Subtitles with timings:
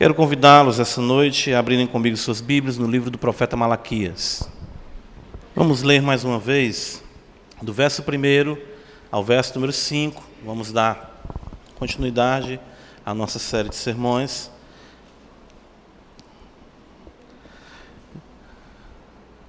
[0.00, 4.48] Quero convidá-los essa noite a abrirem comigo suas Bíblias no livro do profeta Malaquias.
[5.54, 7.04] Vamos ler mais uma vez,
[7.60, 8.56] do verso 1
[9.12, 10.22] ao verso número 5.
[10.42, 11.22] Vamos dar
[11.78, 12.58] continuidade
[13.04, 14.50] à nossa série de sermões.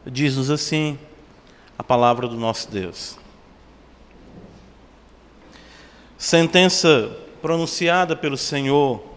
[0.05, 0.99] Diz-nos assim
[1.79, 3.18] a palavra do nosso Deus.
[6.18, 7.09] Sentença
[7.41, 9.11] pronunciada pelo Senhor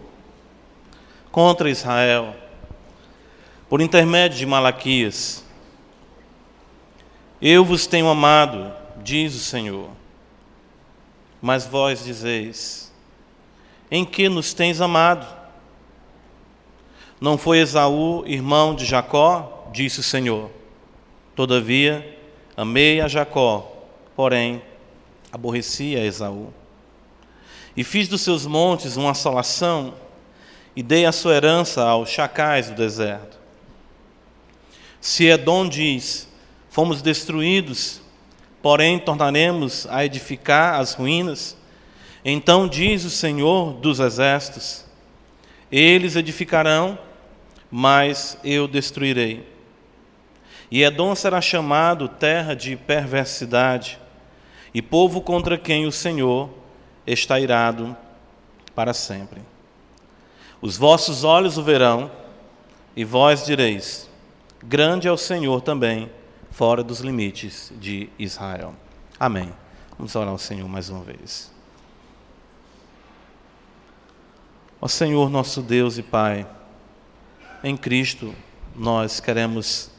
[1.35, 2.33] contra Israel,
[3.67, 5.43] por intermédio de Malaquias.
[7.41, 8.71] Eu vos tenho amado,
[9.03, 9.89] diz o Senhor,
[11.41, 12.89] mas vós dizeis:
[13.91, 15.27] Em que nos tens amado?
[17.19, 19.67] Não foi Esaú, irmão de Jacó?
[19.73, 20.49] Disse o Senhor.
[21.35, 22.17] Todavia,
[22.55, 23.83] amei a Jacó,
[24.15, 24.61] porém,
[25.33, 26.53] aborreci a Esaú.
[27.75, 30.04] E fiz dos seus montes uma assolação
[30.75, 33.37] e dei a sua herança aos chacais do deserto.
[34.99, 36.27] Se Edom diz:
[36.69, 38.01] Fomos destruídos,
[38.61, 41.55] porém tornaremos a edificar as ruínas,
[42.23, 44.83] então diz o Senhor dos exércitos:
[45.71, 46.97] Eles edificarão,
[47.71, 49.47] mas eu destruirei.
[50.71, 53.99] E Edom será chamado terra de perversidade,
[54.73, 56.49] e povo contra quem o Senhor
[57.05, 57.95] está irado
[58.73, 59.54] para sempre.
[60.61, 62.11] Os vossos olhos o verão,
[62.95, 64.09] e vós direis:
[64.63, 66.11] Grande é o Senhor também,
[66.49, 68.73] fora dos limites de Israel.
[69.19, 69.53] Amém.
[69.97, 71.51] Vamos orar ao Senhor mais uma vez.
[74.81, 76.47] Ó Senhor, nosso Deus e Pai,
[77.63, 78.35] em Cristo
[78.75, 79.89] nós queremos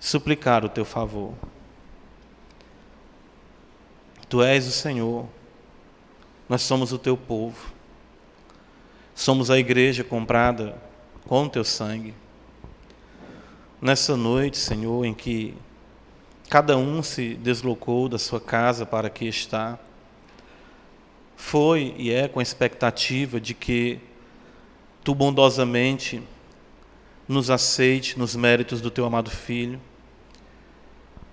[0.00, 1.34] suplicar o teu favor.
[4.28, 5.26] Tu és o Senhor,
[6.48, 7.72] nós somos o teu povo.
[9.18, 10.80] Somos a igreja comprada
[11.26, 12.14] com o teu sangue.
[13.82, 15.56] Nessa noite, Senhor, em que
[16.48, 19.76] cada um se deslocou da sua casa para aqui estar,
[21.36, 23.98] foi e é com a expectativa de que
[25.02, 26.22] tu bondosamente
[27.26, 29.80] nos aceite nos méritos do teu amado Filho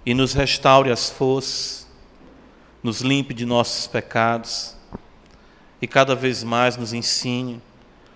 [0.03, 1.87] e nos restaure as forças,
[2.81, 4.75] nos limpe de nossos pecados
[5.79, 7.61] e cada vez mais nos ensine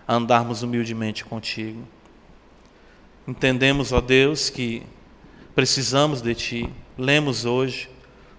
[0.10, 1.88] a andarmos humildemente contigo.
[3.28, 4.82] Entendemos, ó Deus, que
[5.54, 6.70] precisamos de Ti.
[6.98, 7.88] Lemos hoje,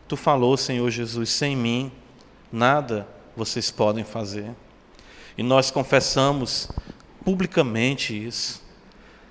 [0.08, 1.92] Tu falou, Senhor Jesus, sem mim
[2.50, 4.50] nada vocês podem fazer.
[5.38, 6.68] E nós confessamos
[7.24, 8.60] publicamente isso.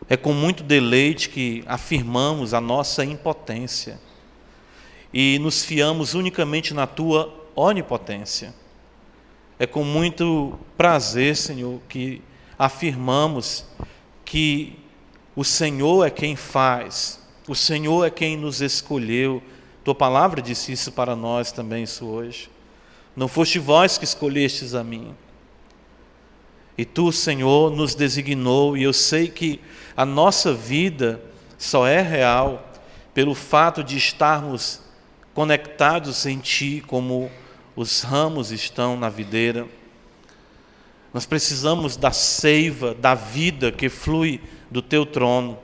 [0.08, 4.00] É com muito deleite que afirmamos a nossa impotência
[5.14, 8.56] e nos fiamos unicamente na Tua onipotência.
[9.60, 12.22] É com muito prazer, Senhor, que
[12.60, 13.66] afirmamos
[14.26, 14.78] que
[15.34, 19.42] o Senhor é quem faz, o Senhor é quem nos escolheu.
[19.84, 22.50] Tua palavra disse isso para nós também, isso hoje.
[23.16, 25.16] Não foste vós que escolhestes a mim.
[26.78, 29.60] E tu, Senhor, nos designou, e eu sei que
[29.96, 31.22] a nossa vida
[31.58, 32.72] só é real
[33.14, 34.82] pelo fato de estarmos
[35.34, 37.32] conectados em Ti, como
[37.76, 39.68] os ramos estão na videira.
[41.14, 45.58] Nós precisamos da seiva, da vida que flui do teu trono.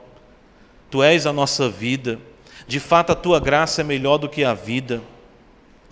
[0.90, 2.18] Tu és a nossa vida.
[2.66, 5.02] De fato, a tua graça é melhor do que a vida.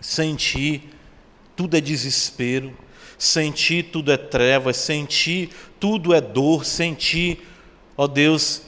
[0.00, 0.88] Sem ti,
[1.54, 2.76] tudo é desespero.
[3.16, 4.76] Sem ti, tudo é trevas.
[4.76, 6.64] Sem ti, tudo é dor.
[6.64, 7.40] Sem ti,
[7.96, 8.62] ó Deus,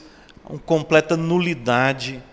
[0.49, 2.23] uma completa nulidade.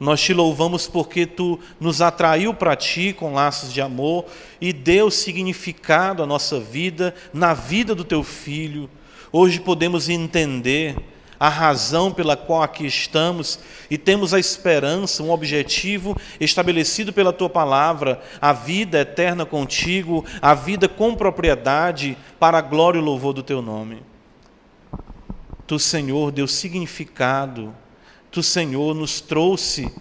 [0.00, 4.24] Nós te louvamos porque tu nos atraiu para ti com laços de amor
[4.58, 8.88] e deu significado à nossa vida, na vida do teu filho.
[9.30, 10.96] Hoje podemos entender
[11.38, 13.58] a razão pela qual aqui estamos
[13.90, 20.54] e temos a esperança, um objetivo estabelecido pela tua palavra, a vida eterna contigo, a
[20.54, 24.02] vida com propriedade para a glória e louvor do teu nome.
[25.66, 27.74] Tu, Senhor, deu significado
[28.30, 29.92] Tu, Senhor, nos trouxe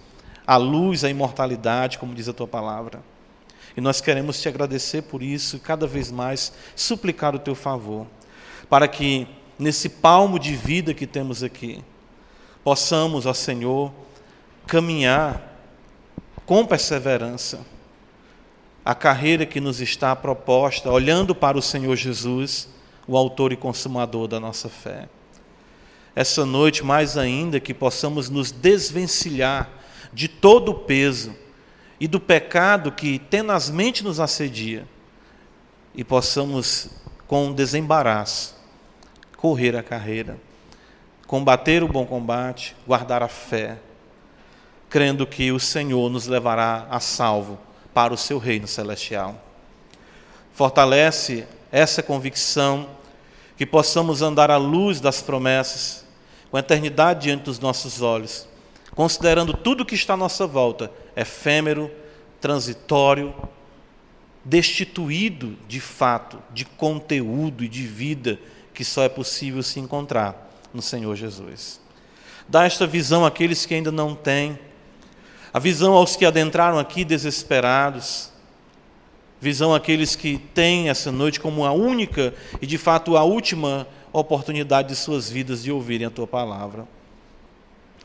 [0.45, 3.01] a luz, a imortalidade, como diz a tua palavra.
[3.75, 8.05] E nós queremos te agradecer por isso e cada vez mais suplicar o teu favor,
[8.69, 9.27] para que
[9.57, 11.83] nesse palmo de vida que temos aqui,
[12.63, 13.91] possamos, ó Senhor,
[14.67, 15.57] caminhar
[16.45, 17.59] com perseverança
[18.83, 22.69] a carreira que nos está proposta, olhando para o Senhor Jesus,
[23.07, 25.07] o autor e consumador da nossa fé
[26.19, 29.69] essa noite, mais ainda, que possamos nos desvencilhar
[30.11, 31.33] de todo o peso
[31.97, 34.85] e do pecado que tenazmente nos assedia
[35.95, 36.89] e possamos,
[37.25, 38.53] com desembaraço,
[39.37, 40.37] correr a carreira,
[41.25, 43.77] combater o bom combate, guardar a fé,
[44.89, 47.57] crendo que o Senhor nos levará a salvo
[47.93, 49.41] para o seu reino celestial.
[50.51, 52.89] Fortalece essa convicção
[53.55, 56.08] que possamos andar à luz das promessas,
[56.49, 58.47] com a eternidade diante dos nossos olhos,
[58.95, 61.91] considerando tudo que está à nossa volta efêmero,
[62.41, 63.33] transitório,
[64.43, 68.39] destituído de fato, de conteúdo e de vida
[68.73, 71.81] que só é possível se encontrar no Senhor Jesus.
[72.47, 74.57] Dá esta visão àqueles que ainda não têm,
[75.53, 78.31] a visão aos que adentraram aqui desesperados,
[79.41, 84.89] visão àqueles que têm essa noite como a única e de fato a última oportunidade
[84.89, 86.87] de suas vidas de ouvirem a tua palavra.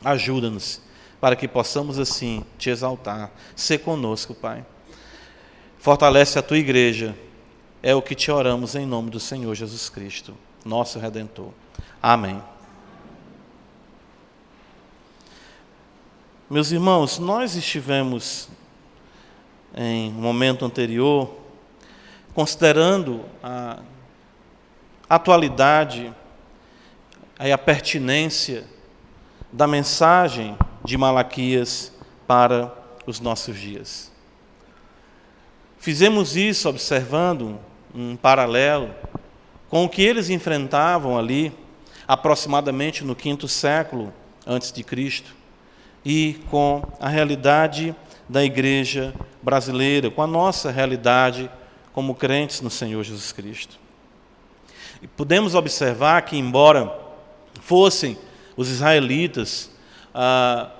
[0.03, 0.81] Ajuda-nos
[1.19, 3.31] para que possamos assim te exaltar.
[3.55, 4.65] Ser conosco, Pai.
[5.79, 7.15] Fortalece a tua igreja.
[7.81, 11.51] É o que te oramos em nome do Senhor Jesus Cristo, nosso redentor.
[12.01, 12.41] Amém.
[16.49, 18.49] Meus irmãos, nós estivemos
[19.75, 21.35] em um momento anterior
[22.33, 23.79] considerando a
[25.09, 26.13] atualidade
[27.39, 28.65] e a pertinência
[29.51, 31.91] da mensagem de Malaquias
[32.27, 32.73] para
[33.05, 34.11] os nossos dias.
[35.77, 37.59] Fizemos isso observando
[37.93, 38.93] um paralelo
[39.69, 41.53] com o que eles enfrentavam ali,
[42.07, 44.13] aproximadamente no quinto século
[44.45, 45.35] antes de Cristo
[46.03, 47.95] e com a realidade
[48.27, 51.49] da igreja brasileira, com a nossa realidade
[51.93, 53.84] como crentes no Senhor Jesus Cristo.
[55.05, 56.91] E podemos observar que, embora
[57.61, 58.17] fossem
[58.57, 59.69] os israelitas
[60.11, 60.71] ah,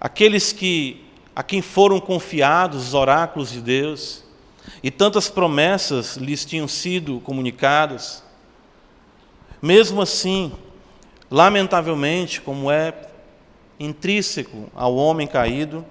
[0.00, 1.04] aqueles que
[1.36, 4.24] a quem foram confiados os oráculos de Deus
[4.82, 8.24] e tantas promessas lhes tinham sido comunicadas,
[9.60, 10.50] mesmo assim,
[11.30, 12.94] lamentavelmente, como é
[13.78, 15.84] intrínseco ao homem caído,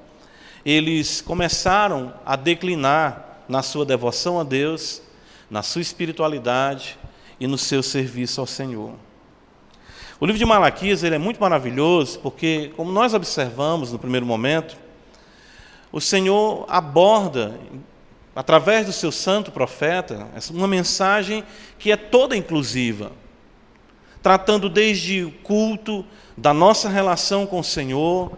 [0.65, 5.03] eles começaram a declinar na sua devoção a Deus,
[5.51, 6.97] na sua espiritualidade
[7.39, 8.94] e no seu serviço ao Senhor.
[10.19, 14.77] O livro de Malaquias ele é muito maravilhoso porque, como nós observamos no primeiro momento,
[15.91, 17.59] o Senhor aborda,
[18.35, 21.44] através do seu santo profeta, uma mensagem
[21.77, 23.12] que é toda inclusiva,
[24.21, 26.06] tratando desde o culto,
[26.36, 28.38] da nossa relação com o Senhor,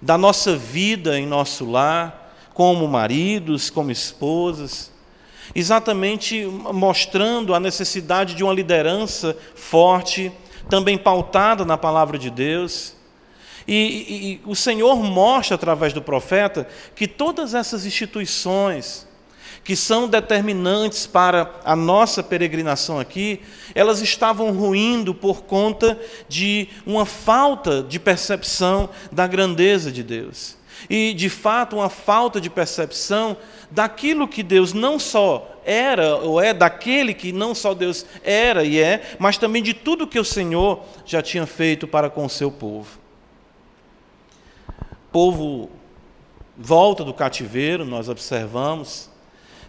[0.00, 4.90] da nossa vida em nosso lar, como maridos, como esposas,
[5.54, 10.32] exatamente mostrando a necessidade de uma liderança forte,
[10.68, 12.94] também pautada na palavra de Deus.
[13.66, 19.06] E, e, e, o Senhor mostra através do profeta que todas essas instituições,
[19.64, 23.40] que são determinantes para a nossa peregrinação aqui,
[23.74, 30.56] elas estavam ruindo por conta de uma falta de percepção da grandeza de Deus.
[30.88, 33.36] E, de fato, uma falta de percepção
[33.70, 38.78] daquilo que Deus não só era ou é, daquele que não só Deus era e
[38.78, 42.52] é, mas também de tudo que o Senhor já tinha feito para com o seu
[42.52, 42.98] povo.
[44.68, 45.70] O povo
[46.56, 49.10] volta do cativeiro, nós observamos,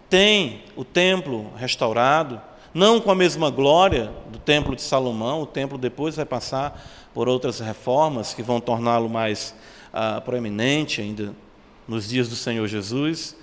[0.09, 2.39] tem o templo restaurado,
[2.73, 6.79] não com a mesma glória do templo de Salomão, o templo depois vai passar
[7.13, 9.55] por outras reformas que vão torná-lo mais
[9.97, 11.33] ah, proeminente ainda
[11.87, 13.35] nos dias do Senhor Jesus,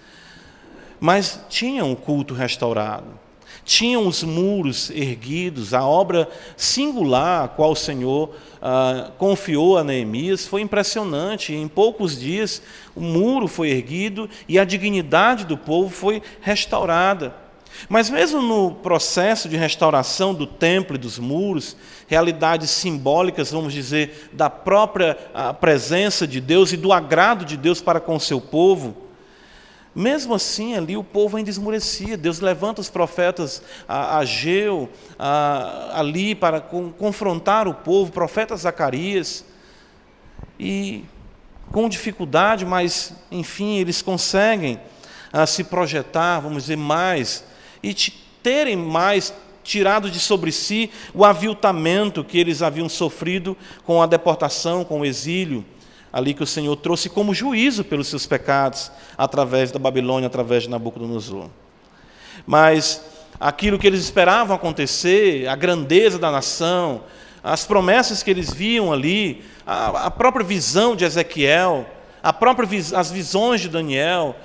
[1.00, 3.24] mas tinha um culto restaurado
[3.64, 10.46] tinham os muros erguidos, a obra singular a qual o Senhor ah, confiou a Neemias
[10.46, 11.54] foi impressionante.
[11.54, 12.62] Em poucos dias,
[12.94, 17.34] o muro foi erguido e a dignidade do povo foi restaurada.
[17.88, 21.76] Mas, mesmo no processo de restauração do templo e dos muros,
[22.06, 27.80] realidades simbólicas, vamos dizer, da própria ah, presença de Deus e do agrado de Deus
[27.80, 29.04] para com o seu povo,
[29.94, 32.16] mesmo assim, ali o povo ainda esmurecia.
[32.16, 34.88] Deus levanta os profetas Ageu
[35.92, 39.44] ali para com, confrontar o povo, profeta Zacarias.
[40.58, 41.04] E
[41.70, 44.80] com dificuldade, mas enfim, eles conseguem
[45.32, 47.44] a, se projetar, vamos dizer, mais
[47.90, 47.94] e
[48.42, 54.84] terem mais tirado de sobre si o aviltamento que eles haviam sofrido com a deportação,
[54.84, 55.64] com o exílio
[56.14, 58.88] ali que o Senhor trouxe como juízo pelos seus pecados
[59.18, 61.48] através da Babilônia, através de Nabucodonosor.
[62.46, 63.04] Mas
[63.40, 67.02] aquilo que eles esperavam acontecer, a grandeza da nação,
[67.42, 71.84] as promessas que eles viam ali, a, a própria visão de Ezequiel,
[72.22, 74.36] a própria as visões de Daniel,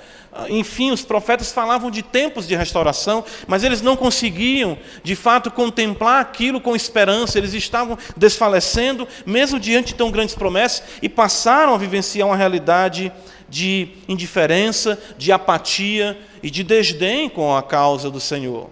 [0.48, 6.20] enfim, os profetas falavam de tempos de restauração, mas eles não conseguiam, de fato, contemplar
[6.20, 11.78] aquilo com esperança, eles estavam desfalecendo, mesmo diante de tão grandes promessas, e passaram a
[11.78, 13.12] vivenciar uma realidade
[13.48, 18.70] de indiferença, de apatia e de desdém com a causa do Senhor.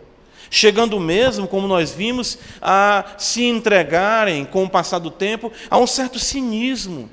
[0.51, 5.87] Chegando mesmo, como nós vimos, a se entregarem, com o passar do tempo, a um
[5.87, 7.11] certo cinismo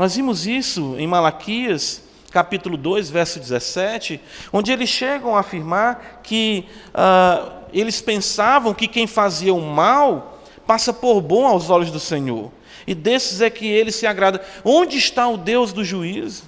[0.00, 4.18] nós vimos isso em Malaquias, capítulo 2, verso 17,
[4.50, 10.90] onde eles chegam a afirmar que uh, eles pensavam que quem fazia o mal passa
[10.90, 12.50] por bom aos olhos do Senhor,
[12.86, 14.40] e desses é que ele se agrada.
[14.64, 16.44] Onde está o Deus do juízo?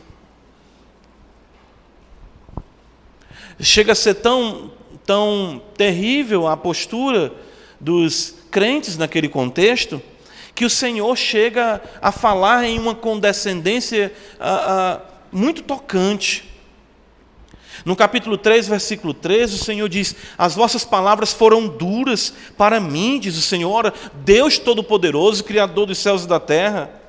[3.60, 4.72] Chega a ser tão,
[5.04, 7.34] tão terrível a postura
[7.78, 10.00] dos crentes naquele contexto,
[10.54, 16.50] que o Senhor chega a falar em uma condescendência ah, ah, muito tocante.
[17.84, 23.18] No capítulo 3, versículo 13, o Senhor diz: As vossas palavras foram duras para mim,
[23.18, 23.92] diz o Senhor,
[24.24, 27.01] Deus Todo-Poderoso, Criador dos céus e da terra.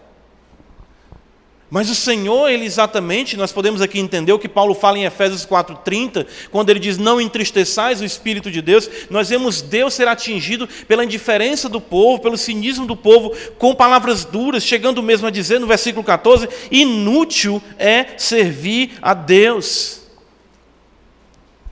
[1.73, 5.43] Mas o Senhor, ele exatamente, nós podemos aqui entender o que Paulo fala em Efésios
[5.43, 8.87] 4:30, quando ele diz: "Não entristeçais o espírito de Deus".
[9.09, 14.23] Nós vemos Deus ser atingido pela indiferença do povo, pelo cinismo do povo, com palavras
[14.23, 20.01] duras, chegando mesmo a dizer no versículo 14: "Inútil é servir a Deus".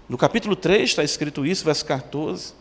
[0.09, 2.60] No capítulo 3 está escrito isso, verso 14.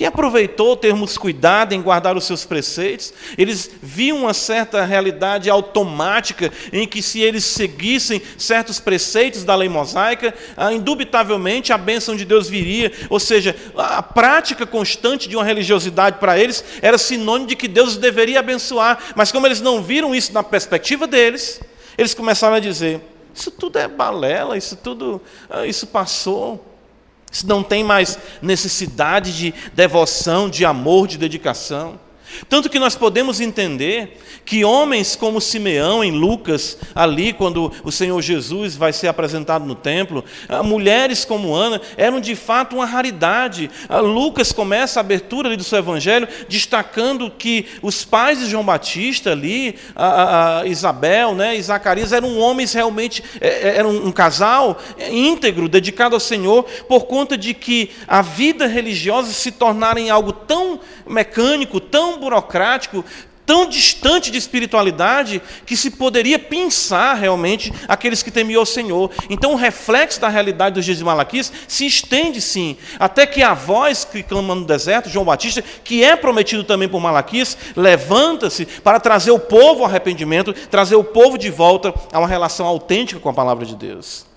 [0.00, 6.50] Quem aproveitou termos cuidado em guardar os seus preceitos, eles viam uma certa realidade automática
[6.72, 12.24] em que, se eles seguissem certos preceitos da lei mosaica, ah, indubitavelmente a bênção de
[12.24, 12.90] Deus viria.
[13.10, 17.90] Ou seja, a prática constante de uma religiosidade para eles era sinônimo de que Deus
[17.90, 19.12] os deveria abençoar.
[19.14, 21.60] Mas, como eles não viram isso na perspectiva deles,
[21.98, 23.02] eles começaram a dizer:
[23.34, 26.69] Isso tudo é balela, isso tudo, ah, isso passou.
[27.30, 31.98] Se não tem mais necessidade de devoção, de amor, de dedicação.
[32.48, 38.20] Tanto que nós podemos entender que homens como Simeão, em Lucas, ali, quando o Senhor
[38.20, 43.70] Jesus vai ser apresentado no templo, ah, mulheres como Ana, eram de fato uma raridade.
[43.88, 48.64] Ah, Lucas começa a abertura ali do seu evangelho, destacando que os pais de João
[48.64, 54.12] Batista ali, a, a Isabel né, e Zacarias, eram homens realmente, é, é, eram um
[54.12, 54.78] casal
[55.10, 60.32] íntegro, dedicado ao Senhor, por conta de que a vida religiosa se tornara em algo
[60.32, 63.04] tão mecânico, tão burocrático,
[63.50, 69.10] tão distante de espiritualidade, que se poderia pensar realmente aqueles que temiam o Senhor.
[69.28, 73.52] Então, o reflexo da realidade dos dias de Malaquias se estende sim, até que a
[73.52, 79.00] voz que clama no deserto, João Batista, que é prometido também por Malaquias, levanta-se para
[79.00, 83.30] trazer o povo ao arrependimento, trazer o povo de volta a uma relação autêntica com
[83.30, 84.29] a palavra de Deus.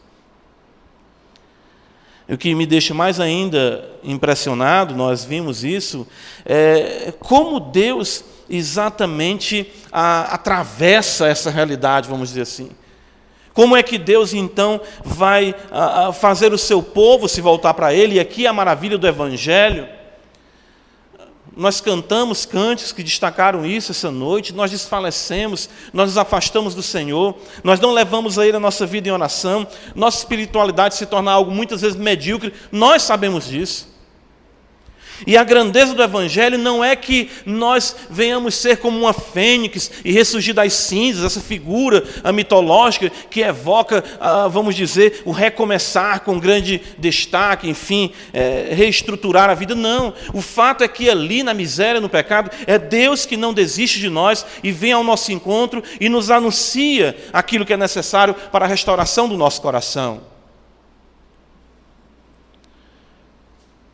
[2.34, 6.08] O que me deixa mais ainda impressionado, nós vimos isso,
[6.46, 12.72] é como Deus exatamente a, atravessa essa realidade, vamos dizer assim.
[13.54, 17.94] Como é que Deus então vai a, a fazer o seu povo se voltar para
[17.94, 18.16] Ele?
[18.16, 19.88] E aqui a maravilha do Evangelho
[21.56, 27.36] nós cantamos cânticos que destacaram isso essa noite, nós desfalecemos, nós nos afastamos do Senhor,
[27.64, 31.52] nós não levamos a Ele a nossa vida em oração, nossa espiritualidade se torna algo
[31.52, 33.93] muitas vezes medíocre, nós sabemos disso.
[35.26, 40.12] E a grandeza do Evangelho não é que nós venhamos ser como uma fênix e
[40.12, 42.04] ressurgir das cinzas, essa figura
[42.34, 49.54] mitológica que evoca, ah, vamos dizer, o recomeçar com grande destaque, enfim, é, reestruturar a
[49.54, 49.76] vida.
[49.76, 50.14] Não.
[50.34, 54.10] O fato é que ali, na miséria, no pecado, é Deus que não desiste de
[54.10, 58.68] nós e vem ao nosso encontro e nos anuncia aquilo que é necessário para a
[58.68, 60.33] restauração do nosso coração.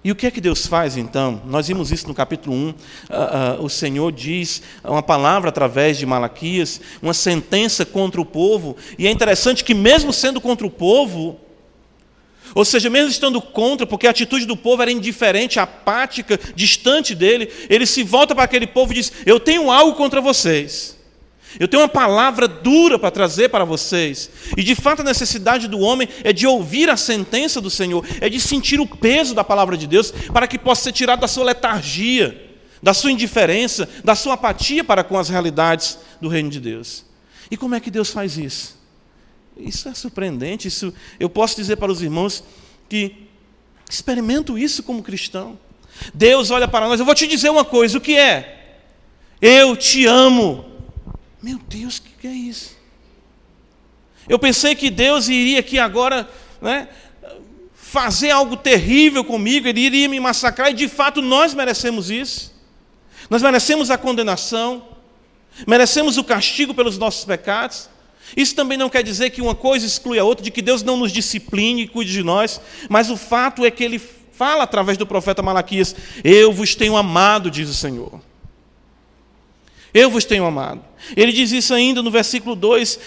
[0.10, 1.40] E o que é que Deus faz então?
[1.46, 2.70] Nós vimos isso no capítulo 1.
[2.70, 2.74] Uh,
[3.62, 8.76] uh, o Senhor diz uma palavra através de Malaquias, uma sentença contra o povo.
[8.98, 11.40] E é interessante que, mesmo sendo contra o povo,
[12.56, 17.48] ou seja, mesmo estando contra, porque a atitude do povo era indiferente, apática, distante dele,
[17.70, 20.99] ele se volta para aquele povo e diz: Eu tenho algo contra vocês.
[21.58, 24.30] Eu tenho uma palavra dura para trazer para vocês.
[24.56, 28.30] E de fato a necessidade do homem é de ouvir a sentença do Senhor, é
[28.30, 31.46] de sentir o peso da palavra de Deus, para que possa ser tirado da sua
[31.46, 32.50] letargia,
[32.84, 37.06] da sua indiferença, da sua apatia para com as realidades do reino de Deus.
[37.50, 38.78] E como é que Deus faz isso?
[39.58, 40.68] Isso é surpreendente.
[40.68, 42.44] Isso eu posso dizer para os irmãos
[42.88, 43.28] que
[43.90, 45.58] experimento isso como cristão.
[46.14, 47.00] Deus olha para nós.
[47.00, 47.98] Eu vou te dizer uma coisa.
[47.98, 48.78] O que é?
[49.42, 50.69] Eu te amo.
[51.42, 52.78] Meu Deus, o que é isso?
[54.28, 56.30] Eu pensei que Deus iria aqui agora
[56.62, 56.90] né,
[57.74, 62.54] fazer algo terrível comigo, Ele iria me massacrar, e de fato nós merecemos isso.
[63.30, 64.88] Nós merecemos a condenação,
[65.66, 67.90] merecemos o castigo pelos nossos pecados.
[68.36, 70.98] Isso também não quer dizer que uma coisa exclui a outra, de que Deus não
[70.98, 75.08] nos discipline e cuide de nós, mas o fato é que Ele fala através do
[75.08, 78.22] profeta Malaquias: Eu vos tenho amado, diz o Senhor.
[79.94, 80.82] Eu vos tenho amado.
[81.16, 83.00] Ele diz isso ainda no versículo 2, uh,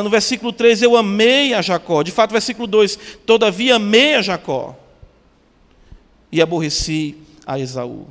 [0.00, 2.02] uh, no versículo 3, eu amei a Jacó.
[2.02, 4.76] De fato, versículo 2, todavia amei a Jacó
[6.30, 7.16] e aborreci
[7.46, 8.06] a Esaú.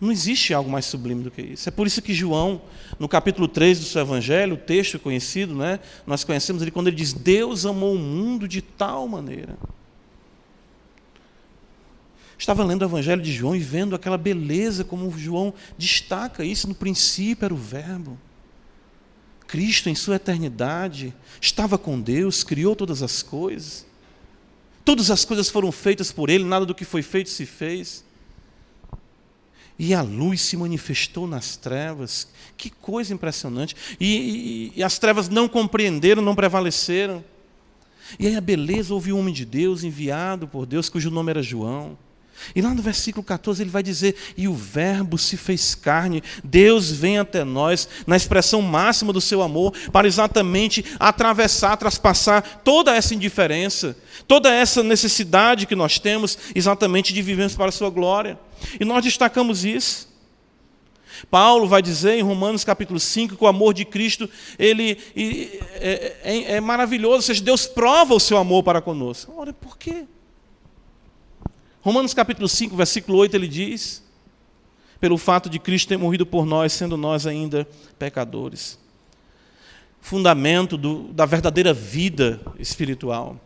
[0.00, 1.68] Não existe algo mais sublime do que isso.
[1.68, 2.60] É por isso que João,
[2.98, 6.96] no capítulo 3 do seu evangelho, o texto conhecido, né, nós conhecemos ele quando ele
[6.96, 9.56] diz: Deus amou o mundo de tal maneira.
[12.42, 16.66] Estava lendo o evangelho de João e vendo aquela beleza como João destaca isso.
[16.66, 18.18] No princípio era o Verbo.
[19.46, 23.86] Cristo, em sua eternidade, estava com Deus, criou todas as coisas.
[24.84, 28.04] Todas as coisas foram feitas por Ele, nada do que foi feito se fez.
[29.78, 32.26] E a luz se manifestou nas trevas.
[32.56, 33.76] Que coisa impressionante.
[34.00, 37.24] E, e, e, as trevas não compreenderam, não prevaleceram.
[38.18, 41.40] E aí a beleza houve um homem de Deus enviado por Deus, cujo nome era
[41.40, 41.96] João.
[42.54, 46.90] E lá no versículo 14 ele vai dizer: E o Verbo se fez carne, Deus
[46.90, 53.14] vem até nós, na expressão máxima do seu amor, para exatamente atravessar, traspassar toda essa
[53.14, 53.96] indiferença,
[54.26, 58.38] toda essa necessidade que nós temos, exatamente de vivermos para a sua glória.
[58.78, 60.12] E nós destacamos isso.
[61.30, 66.52] Paulo vai dizer em Romanos capítulo 5 que o amor de Cristo ele, é, é,
[66.54, 69.32] é maravilhoso, ou seja, Deus prova o seu amor para conosco.
[69.36, 70.04] Ora, por quê?
[71.82, 74.02] Romanos capítulo 5, versículo 8, ele diz:
[75.02, 77.66] pelo fato de Cristo ter morrido por nós, sendo nós ainda
[77.98, 78.78] pecadores.
[80.00, 83.36] Fundamento do, da verdadeira vida espiritual.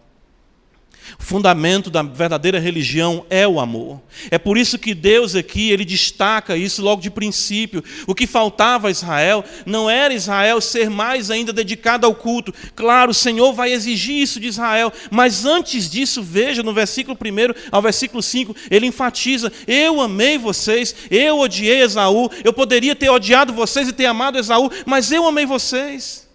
[1.19, 4.01] O fundamento da verdadeira religião é o amor.
[4.31, 7.83] É por isso que Deus aqui, ele destaca isso logo de princípio.
[8.07, 12.52] O que faltava a Israel não era Israel ser mais ainda dedicado ao culto.
[12.75, 17.54] Claro, o Senhor vai exigir isso de Israel, mas antes disso, veja no versículo 1
[17.71, 23.52] ao versículo 5, ele enfatiza: Eu amei vocês, eu odiei Esaú, eu poderia ter odiado
[23.52, 26.25] vocês e ter amado Esaú, mas eu amei vocês.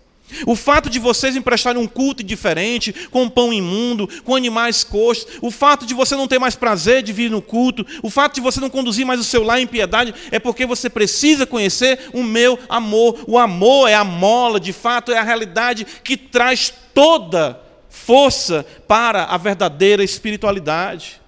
[0.45, 5.51] O fato de vocês emprestarem um culto diferente, com pão imundo, com animais coxos, o
[5.51, 8.59] fato de você não ter mais prazer de vir no culto, o fato de você
[8.59, 12.57] não conduzir mais o seu lar em piedade, é porque você precisa conhecer o meu
[12.69, 13.23] amor.
[13.27, 19.25] O amor é a mola, de fato, é a realidade que traz toda força para
[19.25, 21.21] a verdadeira espiritualidade.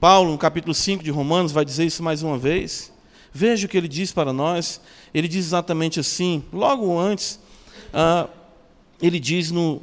[0.00, 2.92] Paulo, no capítulo 5 de Romanos, vai dizer isso mais uma vez.
[3.32, 4.80] Veja o que ele diz para nós.
[5.14, 7.38] Ele diz exatamente assim, logo antes,
[7.92, 8.28] ah,
[9.00, 9.80] ele diz no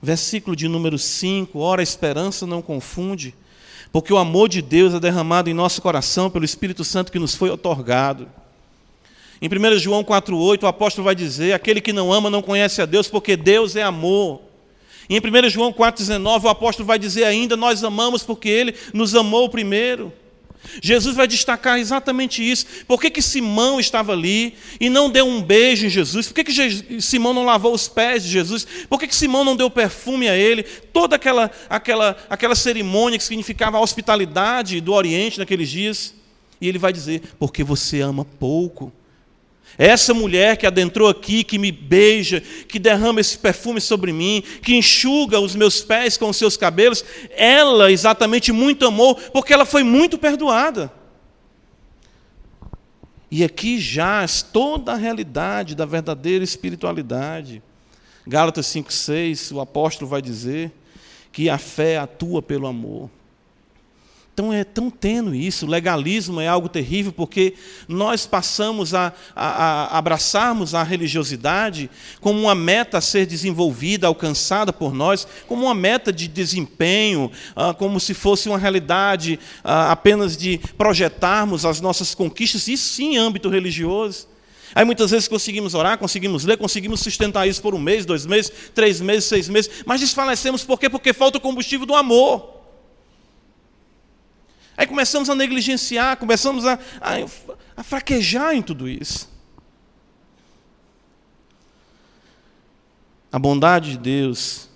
[0.00, 3.34] versículo de número 5: Ora, a esperança não confunde,
[3.92, 7.34] porque o amor de Deus é derramado em nosso coração pelo Espírito Santo que nos
[7.34, 8.26] foi otorgado.
[9.42, 12.86] Em 1 João 4,8, o apóstolo vai dizer: Aquele que não ama não conhece a
[12.86, 14.40] Deus, porque Deus é amor.
[15.08, 19.14] E em 1 João 4,19, o apóstolo vai dizer ainda: Nós amamos porque Ele nos
[19.14, 20.10] amou primeiro.
[20.82, 22.66] Jesus vai destacar exatamente isso.
[22.86, 26.26] Por que, que Simão estava ali e não deu um beijo em Jesus?
[26.28, 28.66] Por que, que Simão não lavou os pés de Jesus?
[28.88, 30.62] Por que, que Simão não deu perfume a ele?
[30.62, 36.14] Toda aquela, aquela, aquela cerimônia que significava a hospitalidade do Oriente naqueles dias.
[36.60, 38.92] E ele vai dizer: porque você ama pouco.
[39.76, 44.76] Essa mulher que adentrou aqui, que me beija, que derrama esse perfume sobre mim, que
[44.76, 49.82] enxuga os meus pés com os seus cabelos, ela exatamente muito amou, porque ela foi
[49.82, 50.92] muito perdoada.
[53.30, 57.60] E aqui jaz toda a realidade da verdadeira espiritualidade.
[58.24, 60.70] Gálatas 5,6, o apóstolo vai dizer
[61.32, 63.10] que a fé atua pelo amor.
[64.34, 67.54] Então é tão tênue isso, o legalismo é algo terrível, porque
[67.86, 71.88] nós passamos a, a, a, abraçarmos a religiosidade
[72.20, 77.72] como uma meta a ser desenvolvida, alcançada por nós, como uma meta de desempenho, ah,
[77.72, 83.18] como se fosse uma realidade ah, apenas de projetarmos as nossas conquistas, isso sim em
[83.18, 84.26] âmbito religioso.
[84.74, 88.50] Aí muitas vezes conseguimos orar, conseguimos ler, conseguimos sustentar isso por um mês, dois meses,
[88.74, 90.90] três meses, seis meses, mas desfalecemos por quê?
[90.90, 92.53] Porque falta o combustível do amor.
[94.76, 97.14] Aí começamos a negligenciar, começamos a, a,
[97.76, 99.32] a fraquejar em tudo isso.
[103.30, 104.68] A bondade de Deus,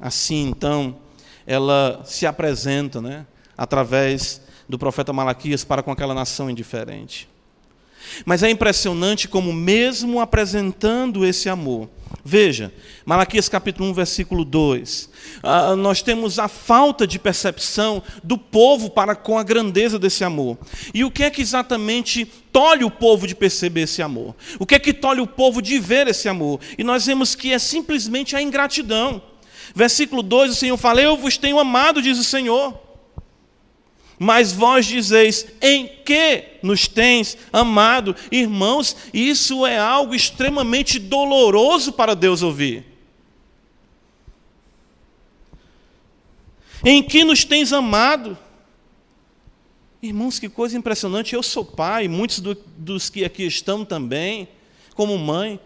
[0.00, 0.98] assim então,
[1.46, 7.28] ela se apresenta né, através do profeta Malaquias para com aquela nação indiferente.
[8.24, 11.88] Mas é impressionante como, mesmo apresentando esse amor,
[12.24, 12.72] veja,
[13.04, 15.10] Malaquias capítulo 1, versículo 2,
[15.42, 20.58] ah, nós temos a falta de percepção do povo para com a grandeza desse amor.
[20.92, 24.34] E o que é que exatamente tolhe o povo de perceber esse amor?
[24.58, 26.60] O que é que tolhe o povo de ver esse amor?
[26.76, 29.22] E nós vemos que é simplesmente a ingratidão.
[29.74, 32.85] Versículo 2, o Senhor fala: Eu vos tenho amado, diz o Senhor.
[34.18, 38.16] Mas vós dizeis, em que nos tens amado?
[38.30, 42.84] Irmãos, isso é algo extremamente doloroso para Deus ouvir.
[46.84, 48.38] Em que nos tens amado?
[50.02, 51.34] Irmãos, que coisa impressionante.
[51.34, 54.48] Eu sou pai, muitos do, dos que aqui estão também,
[54.94, 55.60] como mãe.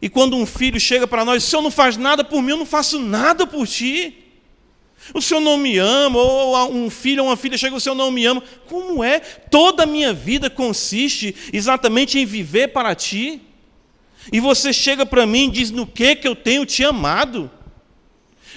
[0.00, 2.56] E quando um filho chega para nós, o senhor não faz nada por mim, eu
[2.58, 4.23] não faço nada por ti.
[5.12, 8.10] O senhor não me ama, ou um filho ou uma filha chega, o senhor não
[8.10, 8.42] me ama.
[8.66, 9.20] Como é?
[9.20, 13.42] Toda a minha vida consiste exatamente em viver para ti.
[14.32, 17.50] E você chega para mim e diz: no que que eu tenho te amado?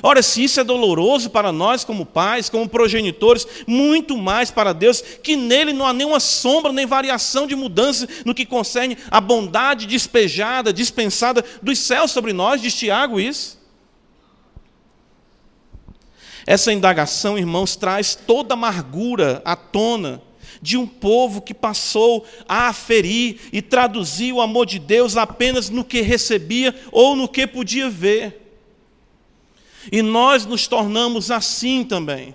[0.01, 5.01] Ora, se isso é doloroso para nós, como pais, como progenitores, muito mais para Deus,
[5.01, 9.87] que nele não há nenhuma sombra nem variação de mudança no que concerne a bondade
[9.87, 13.57] despejada, dispensada dos céus sobre nós, diz Tiago isso.
[16.47, 20.21] Essa indagação, irmãos, traz toda a amargura à tona
[20.61, 25.83] de um povo que passou a aferir e traduzir o amor de Deus apenas no
[25.83, 28.61] que recebia ou no que podia ver.
[29.91, 32.33] E nós nos tornamos assim também.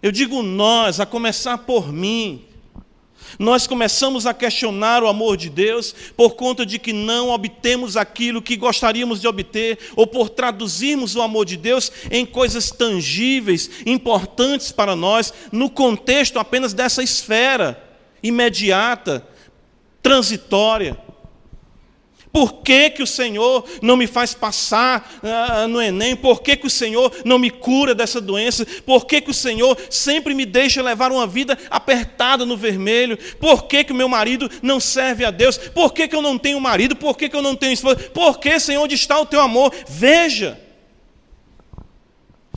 [0.00, 2.44] Eu digo nós, a começar por mim.
[3.38, 8.42] Nós começamos a questionar o amor de Deus por conta de que não obtemos aquilo
[8.42, 14.72] que gostaríamos de obter, ou por traduzirmos o amor de Deus em coisas tangíveis, importantes
[14.72, 17.82] para nós, no contexto apenas dessa esfera
[18.22, 19.26] imediata,
[20.02, 20.96] transitória.
[22.32, 26.16] Por que, que o Senhor não me faz passar uh, no Enem?
[26.16, 28.64] Por que, que o Senhor não me cura dessa doença?
[28.86, 33.18] Por que, que o Senhor sempre me deixa levar uma vida apertada no vermelho?
[33.38, 35.58] Por que, que o meu marido não serve a Deus?
[35.58, 36.96] Por que, que eu não tenho marido?
[36.96, 37.96] Por que, que eu não tenho esposa?
[37.96, 39.70] Por que, Senhor, onde está o teu amor?
[39.86, 40.58] Veja.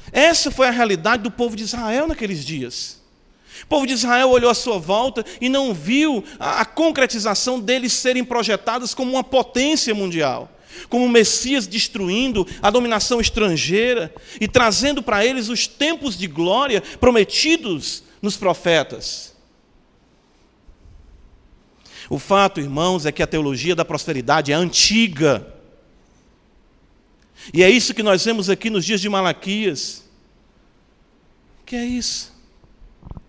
[0.10, 2.95] Essa foi a realidade do povo de Israel naqueles dias.
[3.64, 8.24] O povo de Israel olhou à sua volta e não viu a, concretização deles serem
[8.24, 10.52] projetados como uma potência mundial
[10.90, 16.82] como o Messias destruindo a dominação estrangeira e trazendo para eles os tempos de glória
[17.00, 19.34] prometidos nos profetas.
[22.10, 25.48] O fato, irmãos, é que a teologia da prosperidade é antiga.
[27.54, 30.04] E é isso que nós vemos aqui nos dias de Malaquias.
[31.66, 32.35] Que é isso?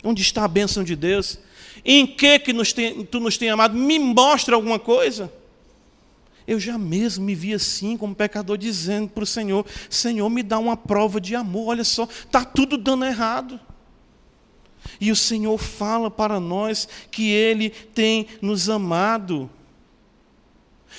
[0.07, 1.37] Onde está a bênção de Deus?
[1.85, 3.77] Em que, que nos tem, tu nos tem amado?
[3.77, 5.33] Me mostra alguma coisa.
[6.47, 10.61] Eu já mesmo me vi assim, como pecador, dizendo para o Senhor: Senhor, me dá
[10.61, 11.71] uma prova de amor.
[11.71, 13.59] Olha só, está tudo dando errado.
[15.01, 19.51] E o Senhor fala para nós que Ele tem nos amado.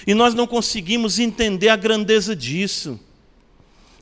[0.06, 3.00] E nós não conseguimos entender a grandeza disso.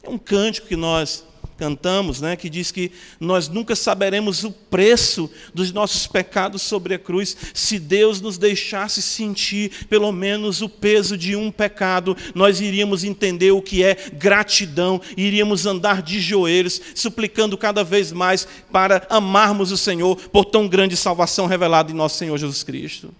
[0.01, 1.23] É um cântico que nós
[1.57, 6.99] cantamos, né, que diz que nós nunca saberemos o preço dos nossos pecados sobre a
[6.99, 7.35] cruz.
[7.53, 13.51] Se Deus nos deixasse sentir pelo menos o peso de um pecado, nós iríamos entender
[13.51, 19.77] o que é gratidão, iríamos andar de joelhos, suplicando cada vez mais para amarmos o
[19.77, 23.13] Senhor por tão grande salvação revelada em nosso Senhor Jesus Cristo.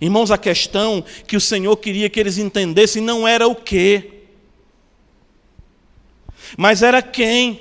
[0.00, 4.21] Irmãos, a questão que o Senhor queria que eles entendessem não era o que,
[6.56, 7.60] mas era quem.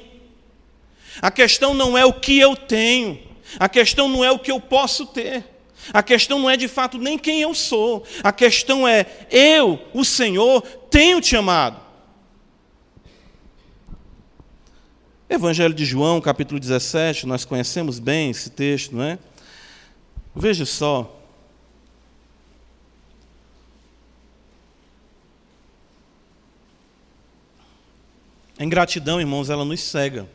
[1.22, 3.20] A questão não é o que eu tenho,
[3.60, 5.46] a questão não é o que eu posso ter,
[5.94, 10.06] a questão não é de fato nem quem eu sou, a questão é eu, o
[10.06, 11.80] Senhor, tenho te amado.
[15.30, 19.18] Evangelho de João, capítulo 17, nós conhecemos bem esse texto, não é?
[20.36, 21.21] Veja só,
[28.62, 30.30] A ingratidão, irmãos, ela nos cega.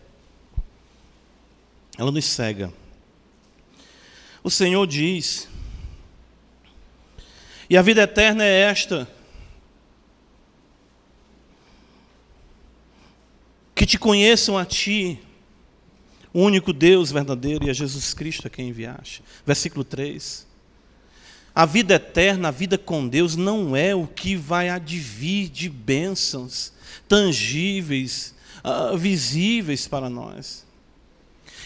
[1.97, 2.73] Ela nos cega.
[4.43, 5.49] O Senhor diz:
[7.71, 9.09] E a vida eterna é esta:
[13.77, 15.21] que te conheçam a ti,
[16.33, 19.23] o único Deus verdadeiro e a Jesus Cristo a quem enviaste.
[19.47, 20.45] Versículo 3.
[21.55, 26.75] A vida eterna, a vida com Deus, não é o que vai advir de bênçãos
[27.09, 30.67] tangíveis, uh, visíveis para nós.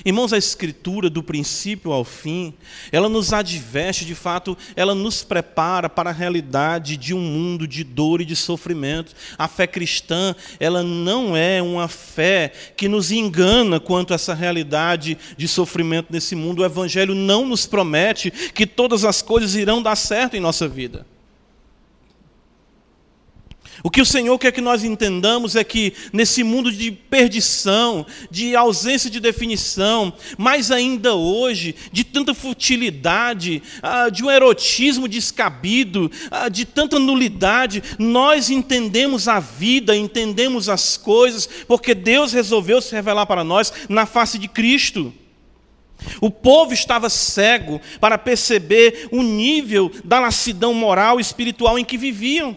[0.05, 2.55] Irmãos, a Escritura, do princípio ao fim,
[2.91, 7.85] ela nos adverte, de fato, ela nos prepara para a realidade de um mundo de
[7.85, 9.13] dor e de sofrimento.
[9.37, 15.19] A fé cristã, ela não é uma fé que nos engana quanto a essa realidade
[15.37, 16.63] de sofrimento nesse mundo.
[16.63, 21.07] O Evangelho não nos promete que todas as coisas irão dar certo em nossa vida.
[23.83, 28.55] O que o Senhor quer que nós entendamos é que nesse mundo de perdição, de
[28.55, 36.49] ausência de definição, mais ainda hoje, de tanta futilidade, ah, de um erotismo descabido, ah,
[36.49, 43.25] de tanta nulidade, nós entendemos a vida, entendemos as coisas, porque Deus resolveu se revelar
[43.25, 45.13] para nós na face de Cristo.
[46.21, 51.97] O povo estava cego para perceber o nível da lassidão moral e espiritual em que
[51.97, 52.57] viviam.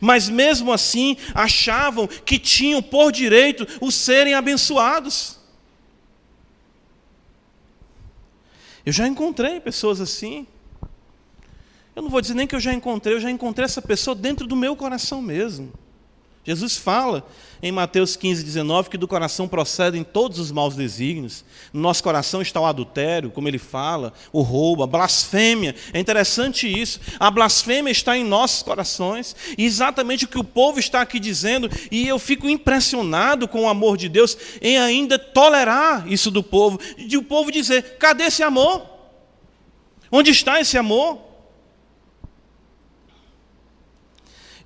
[0.00, 5.38] Mas mesmo assim, achavam que tinham por direito o serem abençoados.
[8.84, 10.46] Eu já encontrei pessoas assim.
[11.94, 14.46] Eu não vou dizer nem que eu já encontrei, eu já encontrei essa pessoa dentro
[14.46, 15.72] do meu coração mesmo.
[16.48, 17.28] Jesus fala
[17.62, 21.44] em Mateus 15, 19 que do coração procedem todos os maus desígnios.
[21.74, 25.74] No nosso coração está o adultério, como ele fala, o roubo, a blasfêmia.
[25.92, 27.00] É interessante isso.
[27.20, 29.36] A blasfêmia está em nossos corações.
[29.58, 33.68] E exatamente o que o povo está aqui dizendo, e eu fico impressionado com o
[33.68, 36.80] amor de Deus em ainda tolerar isso do povo.
[36.96, 38.86] De o povo dizer: cadê esse amor?
[40.10, 41.27] Onde está esse amor?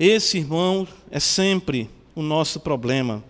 [0.05, 3.23] Esse, irmão, é sempre o nosso problema.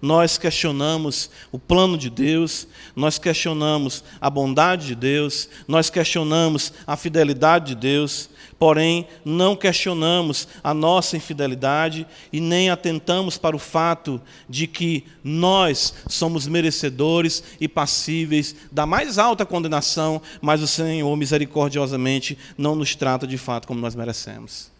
[0.00, 2.66] Nós questionamos o plano de Deus,
[2.96, 10.48] nós questionamos a bondade de Deus, nós questionamos a fidelidade de Deus, porém não questionamos
[10.64, 14.18] a nossa infidelidade e nem atentamos para o fato
[14.48, 22.38] de que nós somos merecedores e passíveis da mais alta condenação, mas o Senhor misericordiosamente
[22.56, 24.77] não nos trata de fato como nós merecemos.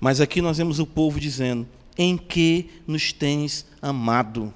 [0.00, 4.52] Mas aqui nós vemos o povo dizendo: Em que nos tens amado?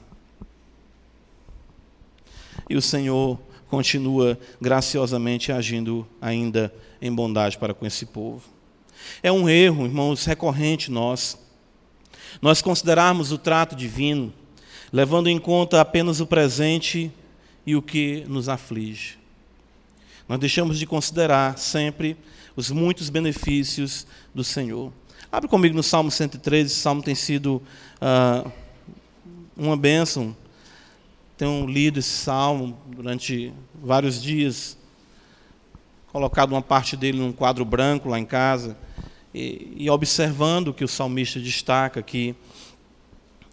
[2.69, 8.43] E o Senhor continua graciosamente agindo ainda em bondade para com esse povo.
[9.23, 11.39] É um erro, irmãos, recorrente nós.
[12.41, 14.33] Nós considerarmos o trato divino,
[14.93, 17.11] levando em conta apenas o presente
[17.67, 19.19] e o que nos aflige.
[20.29, 22.17] Nós deixamos de considerar sempre
[22.55, 24.93] os muitos benefícios do Senhor.
[25.33, 27.63] Abre comigo no Salmo 113, esse salmo tem sido
[28.03, 28.53] uh,
[29.57, 30.37] uma bênção.
[31.39, 33.51] Tenho lido esse salmo durante
[33.83, 34.77] vários dias,
[36.13, 38.77] colocado uma parte dele num quadro branco lá em casa,
[39.33, 42.37] e, e observando o que o salmista destaca aqui,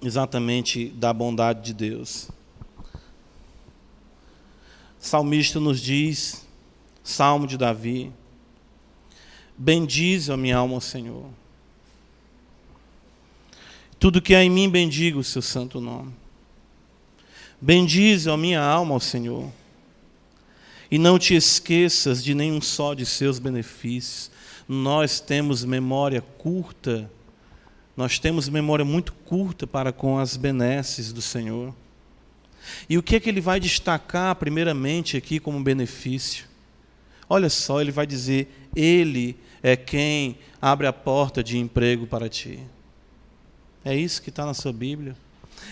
[0.03, 2.29] exatamente da bondade de Deus.
[4.99, 6.45] O salmista nos diz,
[7.01, 8.11] Salmo de Davi,
[9.57, 11.39] Bendize a minha alma, Senhor
[13.99, 16.13] tudo que há em mim, bendiga o seu santo nome.
[17.59, 19.51] Bendize a minha alma ao Senhor.
[20.89, 24.31] E não te esqueças de nenhum só de seus benefícios.
[24.67, 27.11] Nós temos memória curta,
[27.97, 31.75] nós temos memória muito curta para com as benesses do Senhor.
[32.87, 36.45] E o que é que ele vai destacar, primeiramente, aqui como benefício?
[37.27, 42.59] Olha só, ele vai dizer: Ele é quem abre a porta de emprego para ti.
[43.83, 45.15] É isso que está na sua Bíblia.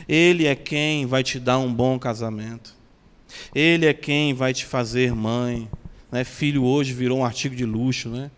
[0.08, 2.76] Ele é quem vai te dar um bom casamento.
[3.54, 5.70] Ele é quem vai te fazer mãe.
[6.12, 6.24] Né?
[6.24, 8.10] Filho hoje virou um artigo de luxo.
[8.10, 8.32] Né?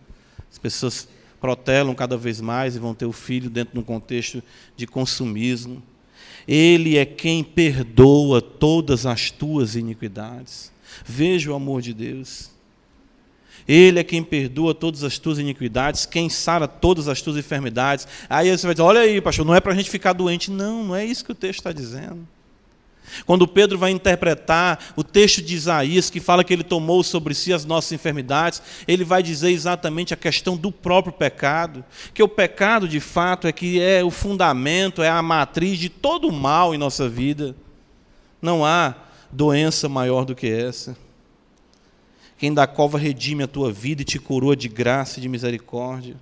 [0.50, 1.08] As pessoas
[1.40, 4.42] protelam cada vez mais e vão ter o filho dentro de um contexto
[4.76, 5.82] de consumismo.
[6.46, 10.72] Ele é quem perdoa todas as tuas iniquidades.
[11.04, 12.50] Veja o amor de Deus.
[13.66, 18.06] Ele é quem perdoa todas as tuas iniquidades, quem sara todas as tuas enfermidades.
[18.28, 20.50] Aí você vai dizer: olha aí, pastor, não é para a gente ficar doente.
[20.50, 22.26] Não, não é isso que o texto está dizendo.
[23.26, 27.52] Quando Pedro vai interpretar o texto de Isaías, que fala que ele tomou sobre si
[27.52, 32.86] as nossas enfermidades, ele vai dizer exatamente a questão do próprio pecado, que o pecado
[32.86, 36.78] de fato é que é o fundamento, é a matriz de todo o mal em
[36.78, 37.54] nossa vida.
[38.40, 38.94] Não há
[39.30, 40.96] doença maior do que essa
[42.40, 46.16] quem da cova redime a tua vida e te coroa de graça e de misericórdia.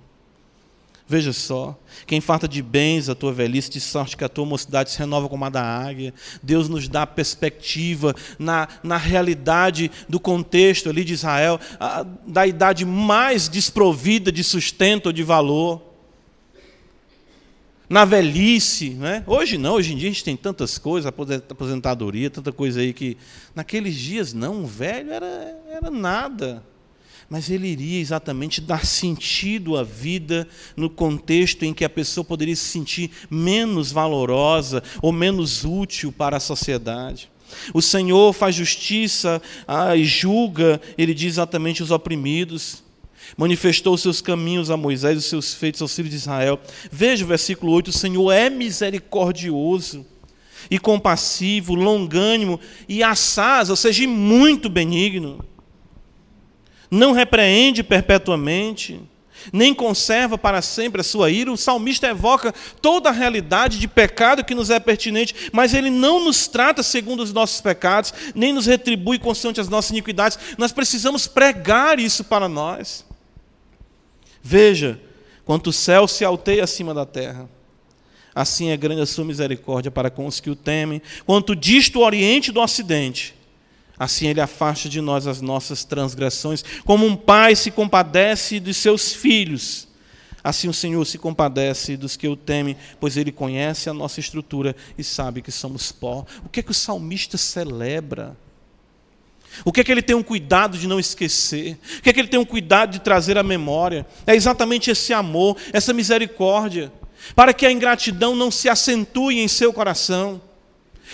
[1.07, 4.91] Veja só, quem farta de bens a tua velhice, de sorte que a tua mocidade
[4.91, 6.13] se renova como a da águia.
[6.43, 12.85] Deus nos dá perspectiva na, na realidade do contexto ali de Israel, a, da idade
[12.85, 15.81] mais desprovida de sustento ou de valor.
[17.89, 18.91] Na velhice.
[18.91, 19.23] Né?
[19.25, 21.11] Hoje não, hoje em dia a gente tem tantas coisas,
[21.49, 23.17] aposentadoria, tanta coisa aí que.
[23.55, 26.63] Naqueles dias não, o velho era, era nada.
[27.29, 32.55] Mas ele iria exatamente dar sentido à vida no contexto em que a pessoa poderia
[32.55, 37.29] se sentir menos valorosa ou menos útil para a sociedade.
[37.71, 42.83] O Senhor faz justiça ah, e julga, ele diz exatamente os oprimidos
[43.37, 46.59] manifestou os seus caminhos a Moisés, os seus feitos aos filhos de Israel.
[46.91, 50.05] Veja o versículo 8: o Senhor é misericordioso
[50.69, 55.43] e compassivo, longânimo e assaz, ou seja, muito benigno.
[56.91, 58.99] Não repreende perpetuamente,
[59.53, 61.51] nem conserva para sempre a sua ira.
[61.51, 66.23] O salmista evoca toda a realidade de pecado que nos é pertinente, mas ele não
[66.23, 70.37] nos trata segundo os nossos pecados, nem nos retribui constante as nossas iniquidades.
[70.57, 73.05] Nós precisamos pregar isso para nós.
[74.41, 74.99] Veja,
[75.45, 77.49] quanto o céu se alteia acima da terra,
[78.33, 81.01] assim é grande a sua misericórdia para com os que o temem.
[81.25, 83.35] Quanto disto o oriente do ocidente,
[83.97, 86.63] assim ele afasta de nós as nossas transgressões.
[86.85, 89.87] Como um pai se compadece de seus filhos,
[90.43, 94.75] assim o Senhor se compadece dos que o temem, pois ele conhece a nossa estrutura
[94.97, 96.25] e sabe que somos pó.
[96.45, 98.37] O que é que o salmista celebra?
[99.65, 101.77] O que é que ele tem um cuidado de não esquecer?
[101.97, 104.05] O que é que ele tem um cuidado de trazer à memória?
[104.25, 106.91] É exatamente esse amor, essa misericórdia,
[107.35, 110.41] para que a ingratidão não se acentue em seu coração.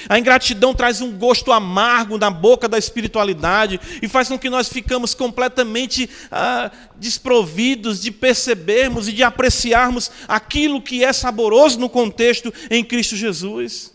[0.10, 4.67] A ingratidão traz um gosto amargo na boca da espiritualidade e faz com que nós
[4.67, 12.54] ficamos completamente ah, desprovidos de percebermos e de apreciarmos aquilo que é saboroso no contexto
[12.69, 13.95] em Cristo Jesus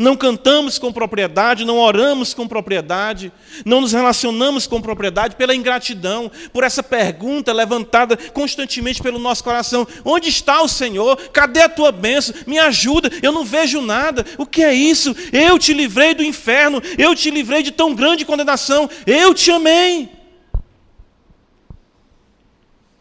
[0.00, 3.30] não cantamos com propriedade, não oramos com propriedade,
[3.66, 9.86] não nos relacionamos com propriedade pela ingratidão, por essa pergunta levantada constantemente pelo nosso coração:
[10.02, 11.16] onde está o Senhor?
[11.28, 12.34] Cadê a tua bênção?
[12.46, 14.24] Me ajuda, eu não vejo nada.
[14.38, 15.14] O que é isso?
[15.32, 20.08] Eu te livrei do inferno, eu te livrei de tão grande condenação, eu te amei.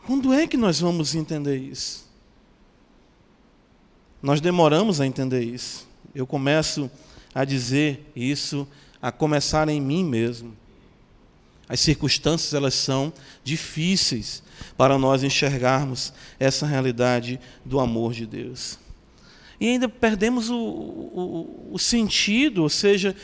[0.06, 2.10] Quando é que nós vamos entender isso?
[4.22, 6.90] Nós demoramos a entender isso eu começo
[7.34, 8.68] a dizer isso,
[9.02, 10.56] a começar em mim mesmo.
[11.68, 14.42] As circunstâncias elas são difíceis
[14.76, 18.80] para nós enxergarmos essa realidade do amor de Deus.
[19.60, 23.16] E ainda perdemos o, o, o sentido, ou seja,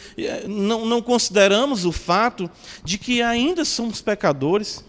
[0.47, 2.51] não, não consideramos o fato
[2.83, 4.83] de que ainda somos pecadores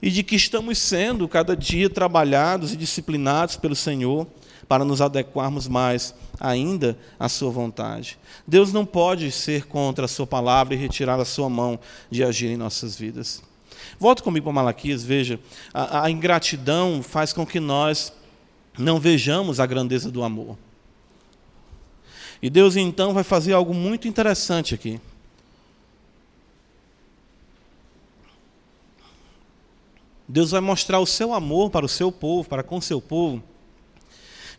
[0.00, 4.26] e de que estamos sendo cada dia trabalhados e disciplinados pelo Senhor
[4.68, 8.18] para nos adequarmos mais ainda à Sua vontade.
[8.46, 11.78] Deus não pode ser contra a Sua palavra e retirar a Sua mão
[12.10, 13.42] de agir em nossas vidas.
[13.98, 15.38] Volta comigo para Malaquias, veja,
[15.72, 18.12] a, a ingratidão faz com que nós
[18.78, 20.56] não vejamos a grandeza do amor.
[22.42, 25.00] E Deus então vai fazer algo muito interessante aqui.
[30.26, 33.42] Deus vai mostrar o seu amor para o seu povo, para com o seu povo,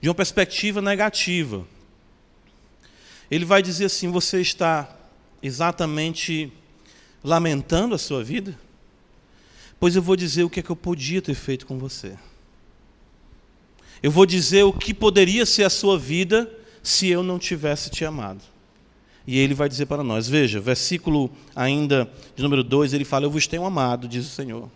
[0.01, 1.65] de uma perspectiva negativa.
[3.29, 4.95] Ele vai dizer assim: você está
[5.41, 6.51] exatamente
[7.23, 8.57] lamentando a sua vida?
[9.79, 12.17] Pois eu vou dizer o que é que eu podia ter feito com você.
[14.01, 16.51] Eu vou dizer o que poderia ser a sua vida
[16.83, 18.41] se eu não tivesse te amado.
[19.27, 23.31] E ele vai dizer para nós, veja, versículo ainda de número 2, ele fala: Eu
[23.31, 24.69] vos tenho amado, diz o Senhor.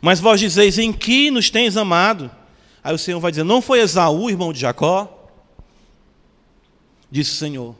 [0.00, 2.30] Mas vós dizeis: Em que nos tens amado?
[2.82, 5.28] Aí o Senhor vai dizer: Não foi Esaú, irmão de Jacó?
[7.10, 7.76] Disse o Senhor.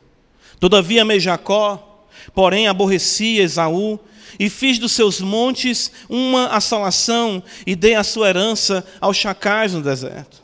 [0.61, 3.99] Todavia amei Jacó, porém aborreci Esaú,
[4.39, 9.83] e fiz dos seus montes uma assolação, e dei a sua herança aos chacais no
[9.83, 10.43] deserto.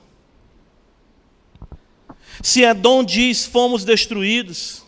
[2.42, 4.82] Se Edom diz: Fomos destruídos,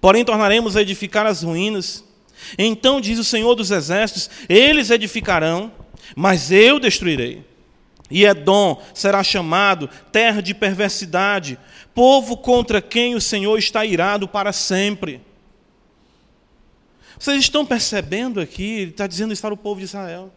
[0.00, 2.04] porém tornaremos a edificar as ruínas.
[2.58, 5.72] Então diz o Senhor dos Exércitos: Eles edificarão,
[6.16, 7.44] mas eu destruirei.
[8.10, 11.58] E Edom será chamado terra de perversidade,
[11.94, 15.20] povo contra quem o Senhor está irado para sempre.
[17.18, 20.32] Vocês estão percebendo aqui, ele está dizendo para o povo de Israel.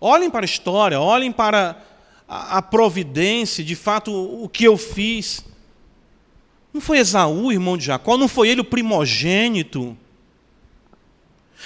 [0.00, 1.82] Olhem para a história, olhem para
[2.28, 5.44] a, a providência, de fato, o, o que eu fiz.
[6.72, 9.96] Não foi Esaú, irmão de Jacó, não foi ele o primogênito.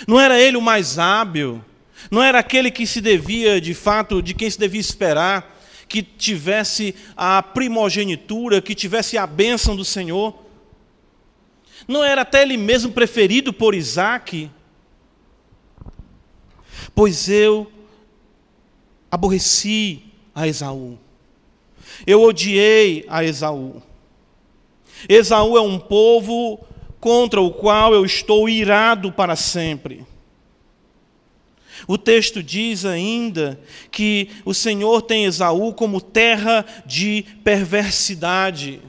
[0.07, 1.65] Não era ele o mais hábil.
[2.11, 6.95] Não era aquele que se devia, de fato, de quem se devia esperar, que tivesse
[7.17, 10.35] a primogenitura, que tivesse a bênção do Senhor.
[11.87, 14.51] Não era até ele mesmo preferido por Isaac?
[16.95, 17.71] Pois eu
[19.11, 20.03] aborreci
[20.35, 20.99] a Esaú.
[22.07, 23.83] Eu odiei a Esaú.
[25.09, 26.61] Esaú é um povo
[27.01, 30.05] contra o qual eu estou irado para sempre.
[31.87, 33.61] O texto diz ainda
[33.91, 38.81] que o Senhor tem Esaú como terra de perversidade.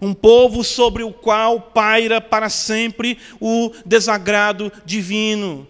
[0.00, 5.66] Um povo sobre o qual paira para sempre o desagrado divino.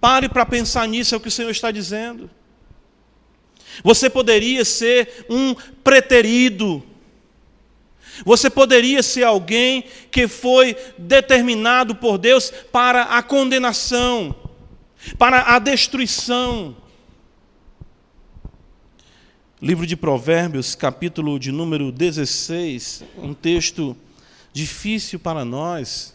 [0.00, 2.30] Pare para pensar nisso, é o que o Senhor está dizendo.
[3.82, 6.82] Você poderia ser um preterido.
[8.24, 14.34] Você poderia ser alguém que foi determinado por Deus para a condenação,
[15.18, 16.76] para a destruição.
[19.60, 23.96] Livro de Provérbios, capítulo de número 16, um texto
[24.52, 26.14] difícil para nós,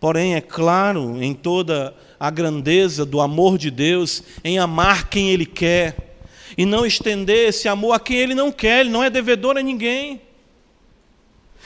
[0.00, 5.46] porém é claro em toda a grandeza do amor de Deus em amar quem Ele
[5.46, 6.16] quer
[6.56, 9.62] e não estender esse amor a quem Ele não quer, Ele não é devedor a
[9.62, 10.20] ninguém.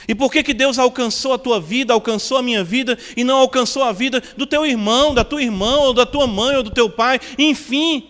[0.08, 3.38] E por que, que Deus alcançou a tua vida, alcançou a minha vida e não
[3.38, 6.70] alcançou a vida do teu irmão, da tua irmã, ou da tua mãe, ou do
[6.70, 7.20] teu pai?
[7.38, 8.08] Enfim,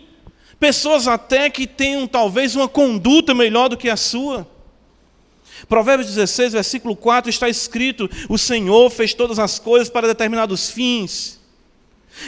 [0.58, 4.46] pessoas até que tenham talvez uma conduta melhor do que a sua.
[5.68, 11.36] Provérbios 16, versículo 4 está escrito: O Senhor fez todas as coisas para determinados fins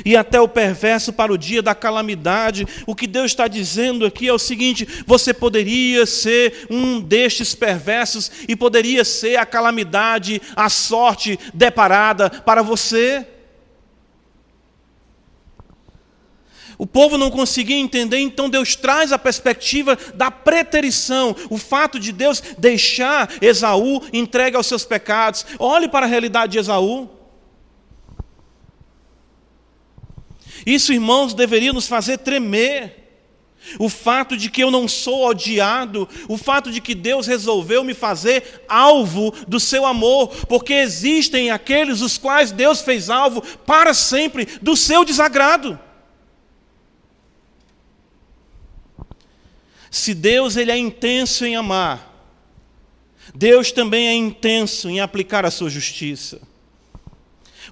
[0.05, 2.67] e até o perverso para o dia da calamidade.
[2.87, 8.31] O que Deus está dizendo aqui é o seguinte: você poderia ser um destes perversos
[8.49, 13.27] e poderia ser a calamidade, a sorte deparada para você.
[16.79, 22.13] O povo não conseguia entender, então Deus traz a perspectiva da preterição, o fato de
[22.13, 25.45] Deus deixar Esaú entregue aos seus pecados.
[25.59, 27.18] Olhe para a realidade de Esaú.
[30.65, 32.99] Isso, irmãos, deveria nos fazer tremer.
[33.79, 37.93] O fato de que eu não sou odiado, o fato de que Deus resolveu me
[37.93, 44.47] fazer alvo do seu amor, porque existem aqueles os quais Deus fez alvo para sempre
[44.63, 45.79] do seu desagrado.
[49.91, 52.09] Se Deus ele é intenso em amar,
[53.35, 56.41] Deus também é intenso em aplicar a sua justiça.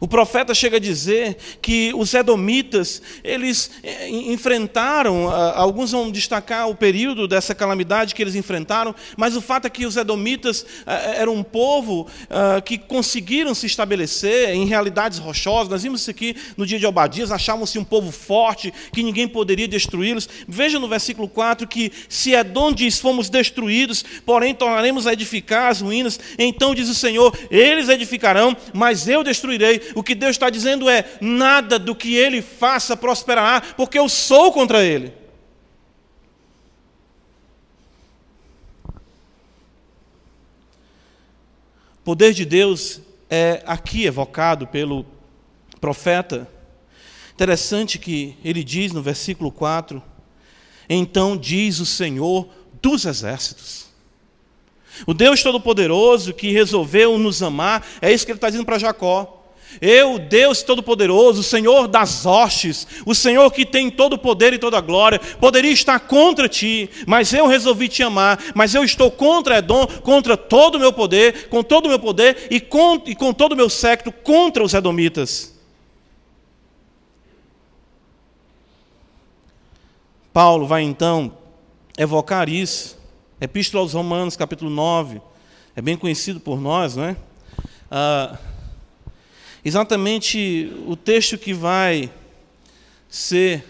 [0.01, 6.68] O profeta chega a dizer que os edomitas, eles eh, enfrentaram, ah, alguns vão destacar
[6.68, 10.94] o período dessa calamidade que eles enfrentaram, mas o fato é que os edomitas ah,
[11.16, 15.68] eram um povo ah, que conseguiram se estabelecer em realidades rochosas.
[15.68, 19.68] Nós vimos isso aqui no dia de Obadias, achavam-se um povo forte, que ninguém poderia
[19.68, 20.28] destruí-los.
[20.49, 25.80] Veja no versículo 4 que se é onde fomos destruídos, porém tornaremos a edificar as
[25.80, 30.89] ruínas, então diz o Senhor, eles edificarão, mas eu destruirei o que Deus está dizendo
[30.89, 35.12] é: nada do que ele faça prosperará, porque eu sou contra ele.
[42.01, 45.05] O poder de Deus é aqui evocado pelo
[45.80, 46.49] profeta.
[47.34, 50.03] Interessante que ele diz no versículo 4:
[50.89, 52.49] Então diz o Senhor
[52.80, 53.87] dos exércitos.
[55.07, 59.36] O Deus Todo-Poderoso que resolveu nos amar, é isso que ele está dizendo para Jacó.
[59.80, 64.58] Eu, Deus Todo-Poderoso, o Senhor das hostes, o Senhor que tem todo o poder e
[64.58, 69.10] toda a glória, poderia estar contra ti, mas eu resolvi te amar, mas eu estou
[69.10, 73.14] contra Edom, contra todo o meu poder, com todo o meu poder e com, e
[73.14, 75.54] com todo o meu séquito contra os edomitas.
[80.32, 81.32] Paulo vai então
[81.96, 82.98] evocar isso.
[83.40, 85.20] Epístola aos Romanos, capítulo 9.
[85.74, 87.16] É bem conhecido por nós, não é?
[87.90, 88.38] Ah,
[89.66, 92.08] exatamente o texto que vai
[93.08, 93.64] ser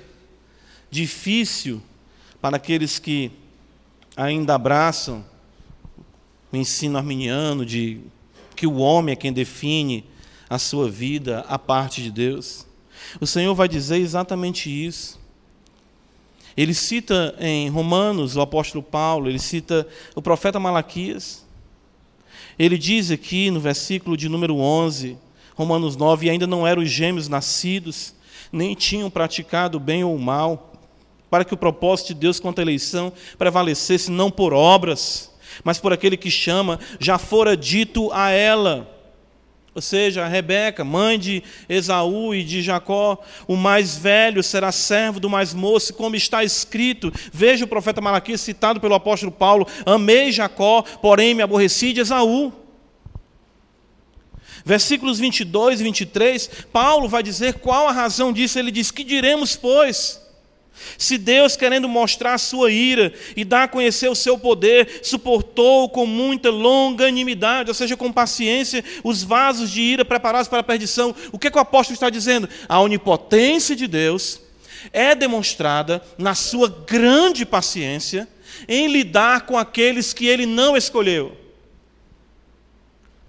[0.91, 1.81] difícil
[2.39, 3.33] para aqueles que
[4.15, 5.25] ainda abraçam
[6.53, 8.03] o ensino arminiano de
[8.55, 10.05] que o homem é quem define
[10.51, 12.67] a sua vida a parte de Deus.
[13.19, 15.19] O Senhor vai dizer exatamente isso.
[16.55, 21.43] Ele cita em Romanos o apóstolo Paulo, ele cita o profeta Malaquias.
[22.59, 25.25] Ele diz aqui no versículo de número 11:
[25.57, 28.15] Romanos 9, e ainda não eram os gêmeos nascidos,
[28.53, 30.73] nem tinham praticado bem ou mal,
[31.31, 35.35] para que o propósito de Deus quanto à eleição prevalecesse não por obras,
[35.65, 38.93] mas por aquele que chama, já fora dito a ela.
[39.75, 45.21] Ou seja, a Rebeca, mãe de Esaú e de Jacó, o mais velho será servo
[45.21, 47.13] do mais moço, como está escrito.
[47.33, 52.66] Veja o profeta Malaquias citado pelo apóstolo Paulo: Amei Jacó, porém me aborreci de Esaú.
[54.67, 58.59] Versículos 22 e 23, Paulo vai dizer qual a razão disso.
[58.59, 60.21] Ele diz: Que diremos, pois?
[60.99, 65.89] Se Deus, querendo mostrar a sua ira e dar a conhecer o seu poder, suportou
[65.89, 71.15] com muita longanimidade, ou seja, com paciência, os vasos de ira preparados para a perdição,
[71.31, 72.49] o que, é que o apóstolo está dizendo?
[72.69, 74.41] A onipotência de Deus
[74.93, 78.27] é demonstrada na sua grande paciência
[78.67, 81.46] em lidar com aqueles que ele não escolheu.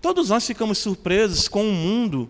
[0.08, 2.30] Todos nós ficamos surpresos com um mundo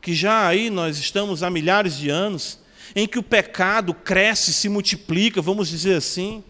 [0.00, 2.60] que já aí nós estamos há milhares de anos
[2.94, 6.44] em que o pecado cresce, se multiplica, vamos dizer assim.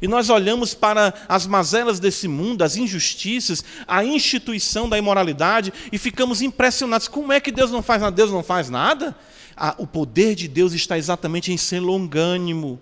[0.00, 5.98] E nós olhamos para as mazelas desse mundo, as injustiças, a instituição da imoralidade e
[5.98, 7.08] ficamos impressionados.
[7.08, 8.16] Como é que Deus não faz nada?
[8.16, 9.14] Deus não faz nada?
[9.54, 12.80] Ah, o poder de Deus está exatamente em ser longânimo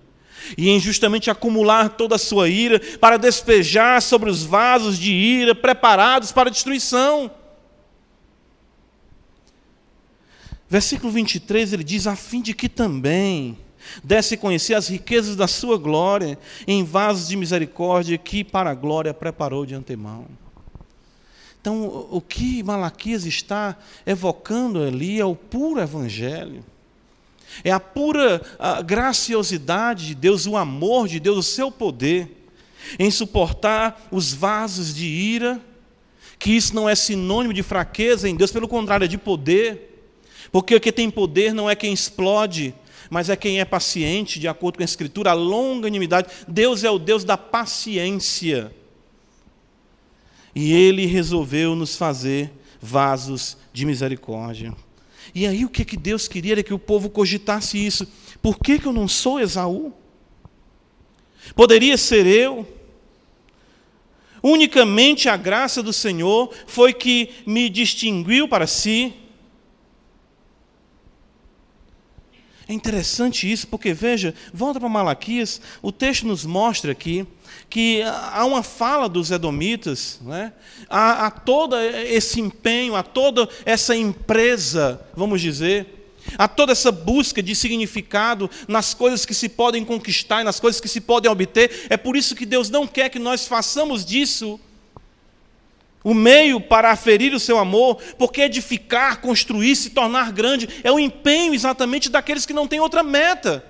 [0.57, 5.55] e em justamente acumular toda a sua ira para despejar sobre os vasos de ira
[5.55, 7.31] preparados para destruição.
[10.69, 13.59] Versículo 23 ele diz: a fim de que também
[14.03, 19.13] desse conhecer as riquezas da sua glória em vasos de misericórdia que para a glória
[19.13, 20.27] preparou de antemão.
[21.61, 26.63] Então, o que Malaquias está evocando ali é o puro evangelho.
[27.63, 32.45] É a pura a graciosidade de Deus, o amor de Deus, o seu poder
[32.99, 35.61] em suportar os vasos de ira,
[36.39, 39.91] que isso não é sinônimo de fraqueza em Deus, pelo contrário, é de poder.
[40.53, 42.75] Porque o que tem poder não é quem explode,
[43.09, 46.29] mas é quem é paciente, de acordo com a Escritura, a longanimidade.
[46.47, 48.71] Deus é o Deus da paciência.
[50.55, 54.75] E Ele resolveu nos fazer vasos de misericórdia.
[55.35, 58.07] E aí o que, que Deus queria era que o povo cogitasse isso.
[58.41, 59.93] Por que, que eu não sou Esaú?
[61.57, 62.67] Poderia ser eu?
[64.43, 69.13] Unicamente a graça do Senhor foi que me distinguiu para si.
[72.69, 77.27] É interessante isso, porque veja, volta para Malaquias, o texto nos mostra aqui
[77.69, 80.53] que há uma fala dos edomitas, né?
[80.89, 87.43] há, há todo esse empenho, há toda essa empresa, vamos dizer, há toda essa busca
[87.43, 91.87] de significado nas coisas que se podem conquistar e nas coisas que se podem obter.
[91.91, 94.59] É por isso que Deus não quer que nós façamos disso
[96.05, 100.99] o meio para aferir o seu amor, porque edificar, construir, se tornar grande, é o
[100.99, 103.65] empenho exatamente daqueles que não têm outra meta.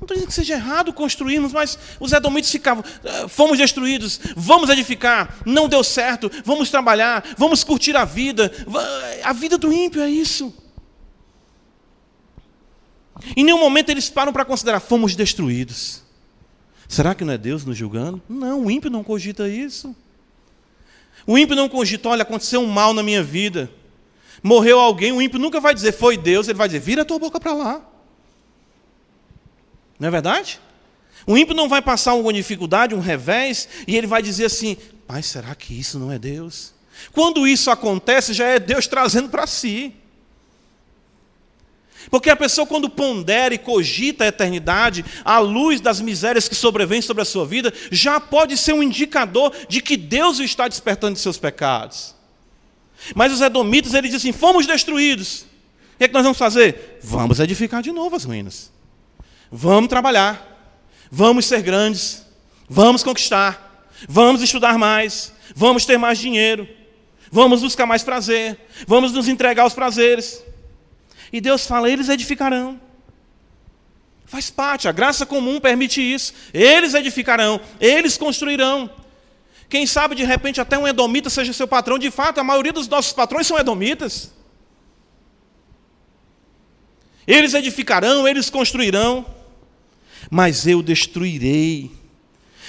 [0.00, 4.70] Não estou dizendo que seja errado construirmos, mas os edomitas ficavam, ah, fomos destruídos, vamos
[4.70, 8.50] edificar, não deu certo, vamos trabalhar, vamos curtir a vida.
[9.22, 10.54] A vida do ímpio é isso.
[13.36, 16.02] Em nenhum momento eles param para considerar, fomos destruídos.
[16.88, 18.22] Será que não é Deus nos julgando?
[18.26, 19.94] Não, o ímpio não cogita isso.
[21.26, 23.70] O ímpio não cogita, olha, aconteceu um mal na minha vida.
[24.42, 27.18] Morreu alguém, o ímpio nunca vai dizer, foi Deus, ele vai dizer, vira a tua
[27.18, 27.82] boca para lá.
[29.98, 30.58] Não é verdade?
[31.26, 35.22] O ímpio não vai passar uma dificuldade, um revés, e ele vai dizer assim: Pai,
[35.22, 36.72] será que isso não é Deus?
[37.12, 39.94] Quando isso acontece, já é Deus trazendo para si.
[42.08, 47.02] Porque a pessoa, quando pondera e cogita a eternidade, à luz das misérias que sobrevêm
[47.02, 51.14] sobre a sua vida, já pode ser um indicador de que Deus o está despertando
[51.14, 52.14] de seus pecados.
[53.14, 55.42] Mas os edomitas, eles dizem fomos destruídos.
[55.94, 56.98] O que é que nós vamos fazer?
[57.02, 58.70] Vamos edificar de novo as ruínas.
[59.50, 60.46] Vamos trabalhar.
[61.10, 62.24] Vamos ser grandes.
[62.68, 63.88] Vamos conquistar.
[64.08, 65.32] Vamos estudar mais.
[65.54, 66.68] Vamos ter mais dinheiro.
[67.30, 68.58] Vamos buscar mais prazer.
[68.86, 70.42] Vamos nos entregar aos prazeres.
[71.32, 72.80] E Deus fala: eles edificarão.
[74.26, 76.32] Faz parte, a graça comum permite isso.
[76.54, 78.88] Eles edificarão, eles construirão.
[79.68, 81.98] Quem sabe de repente até um edomita seja seu patrão.
[81.98, 84.32] De fato, a maioria dos nossos patrões são edomitas.
[87.26, 89.24] Eles edificarão, eles construirão,
[90.30, 91.99] mas eu destruirei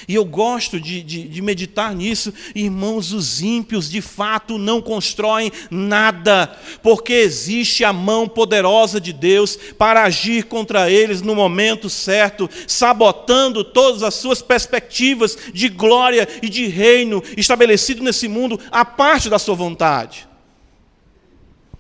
[0.08, 2.34] e eu gosto de, de, de, meditar nisso.
[2.56, 9.56] Irmãos, os ímpios de fato não constroem nada, porque existe a mão poderosa de Deus
[9.78, 16.50] para agir contra eles no momento certo, sabotando todas as suas perspectivas de glória e
[16.50, 20.28] de reino estabelecido nesse mundo, a parte da sua vontade.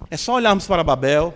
[0.09, 1.35] É só olharmos para Babel.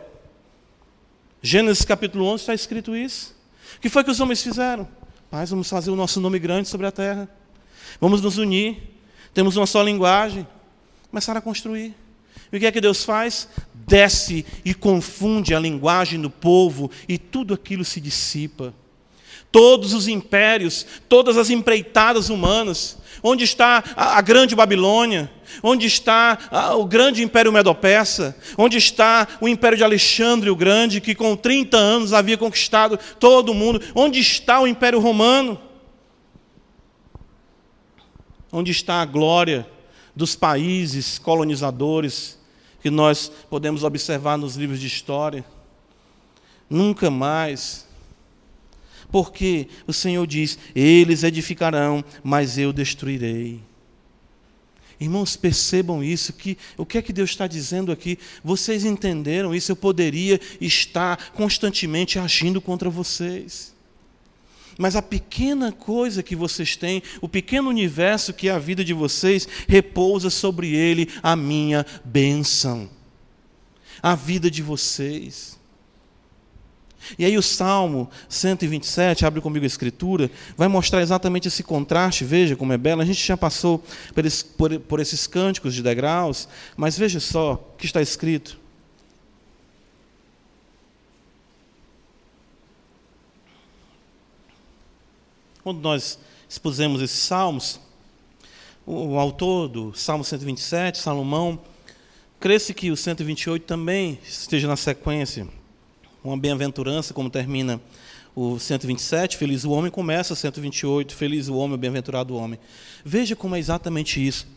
[1.42, 3.36] Gênesis capítulo 11 está escrito isso.
[3.78, 4.88] O que foi que os homens fizeram?
[5.36, 7.28] Paz, vamos fazer o nosso nome grande sobre a terra.
[8.00, 8.78] Vamos nos unir.
[9.34, 10.48] Temos uma só linguagem.
[11.10, 11.94] Começaram a construir.
[12.54, 13.50] E o que é que Deus faz?
[13.74, 18.74] Desce e confunde a linguagem do povo e tudo aquilo se dissipa.
[19.52, 22.98] todos os impérios, todas as empreitadas humanas.
[23.22, 25.30] Onde está a, a grande Babilônia?
[25.62, 28.36] Onde está a, o grande império Medo-Persa?
[28.58, 33.50] Onde está o império de Alexandre o Grande, que com 30 anos havia conquistado todo
[33.52, 33.82] o mundo?
[33.94, 35.60] Onde está o império romano?
[38.52, 39.68] Onde está a glória
[40.16, 42.40] dos países colonizadores
[42.82, 45.44] que nós podemos observar nos livros de história?
[46.70, 47.86] Nunca mais
[49.12, 53.62] porque o Senhor diz: Eles edificarão, mas eu destruirei.
[55.00, 58.18] Irmãos, percebam isso, que o que é que Deus está dizendo aqui?
[58.44, 59.72] Vocês entenderam isso?
[59.72, 63.76] Eu poderia estar constantemente agindo contra vocês.
[64.78, 68.94] Mas a pequena coisa que vocês têm, o pequeno universo que é a vida de
[68.94, 72.90] vocês, repousa sobre ele a minha bênção.
[74.02, 75.55] A vida de vocês.
[77.18, 82.56] E aí o Salmo 127, abre comigo a escritura, vai mostrar exatamente esse contraste, veja
[82.56, 83.02] como é belo.
[83.02, 83.84] A gente já passou
[84.14, 84.24] por,
[84.58, 88.60] por, por esses cânticos de degraus, mas veja só o que está escrito.
[95.64, 97.80] Quando nós expusemos esses salmos,
[98.86, 101.60] o, o autor do Salmo 127, Salomão,
[102.40, 105.48] cresce que o 128 também esteja na sequência
[106.30, 107.80] uma bem-aventurança, como termina
[108.36, 112.60] o 127, feliz o homem, começa o 128, feliz o homem, bem-aventurado o homem.
[113.04, 114.48] Veja como é exatamente isso.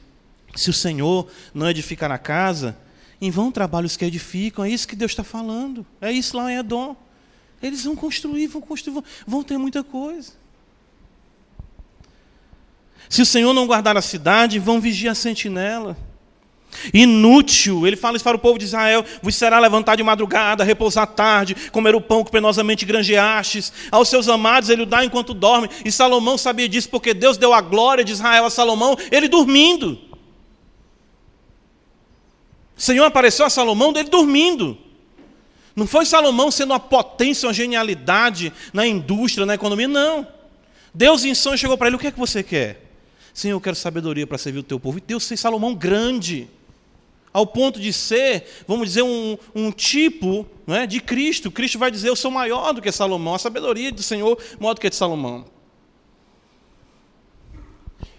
[0.57, 2.77] Se o Senhor não edificar a casa,
[3.21, 5.87] em vão trabalhos que edificam, é isso que Deus está falando.
[6.01, 6.97] É isso lá em Edom.
[7.63, 10.33] Eles vão construir, vão construir, vão ter muita coisa.
[13.09, 15.97] Se o Senhor não guardar a cidade, vão vigiar a sentinela.
[16.93, 21.07] Inútil, ele fala isso para o povo de Israel: vos será levantar de madrugada, repousar
[21.07, 23.73] tarde, comer o pão que penosamente granjeastes.
[23.91, 25.69] Aos seus amados ele o dá enquanto dorme.
[25.85, 29.99] E Salomão sabia disso porque Deus deu a glória de Israel a Salomão, ele dormindo.
[32.77, 34.79] O Senhor apareceu a Salomão dele dormindo.
[35.75, 40.27] Não foi Salomão sendo uma potência, uma genialidade na indústria, na economia, não.
[40.95, 42.85] Deus em sonho chegou para ele: o que é que você quer?
[43.35, 44.99] Senhor, eu quero sabedoria para servir o teu povo.
[44.99, 46.49] E Deus fez Salomão grande
[47.39, 51.51] ao ponto de ser, vamos dizer, um, um tipo é, de Cristo.
[51.51, 54.81] Cristo vai dizer: Eu sou maior do que Salomão, a sabedoria do Senhor, maior do
[54.81, 55.45] que a de Salomão.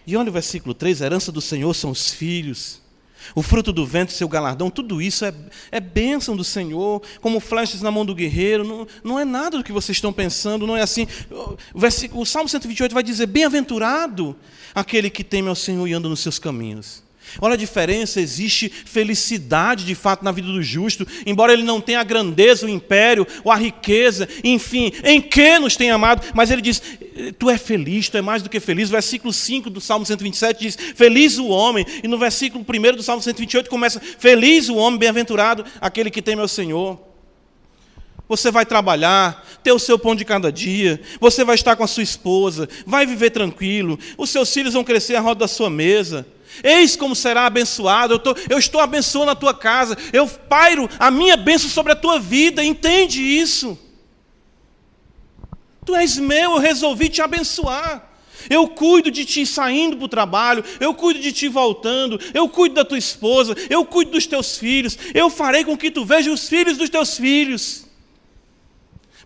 [0.07, 2.81] E olha o versículo 3: a herança do Senhor são os filhos,
[3.35, 5.33] o fruto do vento, seu galardão, tudo isso é,
[5.69, 9.63] é bênção do Senhor, como flechas na mão do guerreiro, não, não é nada do
[9.63, 11.05] que vocês estão pensando, não é assim.
[11.73, 14.33] O, versículo, o Salmo 128 vai dizer: Bem-aventurado
[14.73, 17.08] aquele que teme ao Senhor e anda nos seus caminhos.
[17.41, 21.99] Olha a diferença, existe felicidade de fato na vida do justo, embora ele não tenha
[21.99, 26.61] a grandeza, o império, ou a riqueza, enfim, em que nos tem amado, mas ele
[26.61, 26.81] diz:
[27.37, 28.89] Tu é feliz, tu é mais do que feliz.
[28.89, 33.03] O versículo 5 do Salmo 127 diz: Feliz o homem, e no versículo 1 do
[33.03, 37.09] Salmo 128 começa: Feliz o homem, bem-aventurado aquele que teme ao Senhor.
[38.29, 41.87] Você vai trabalhar, ter o seu pão de cada dia, você vai estar com a
[41.87, 46.27] sua esposa, vai viver tranquilo, os seus filhos vão crescer à roda da sua mesa.
[46.63, 48.13] Eis como será abençoado.
[48.13, 49.97] Eu, tô, eu estou abençoando a tua casa.
[50.11, 52.63] Eu pairo a minha bênção sobre a tua vida.
[52.63, 53.77] Entende isso?
[55.85, 58.07] Tu és meu, eu resolvi te abençoar.
[58.49, 62.75] Eu cuido de ti saindo para o trabalho, eu cuido de ti voltando, eu cuido
[62.75, 66.47] da tua esposa, eu cuido dos teus filhos, eu farei com que tu veja os
[66.47, 67.88] filhos dos teus filhos.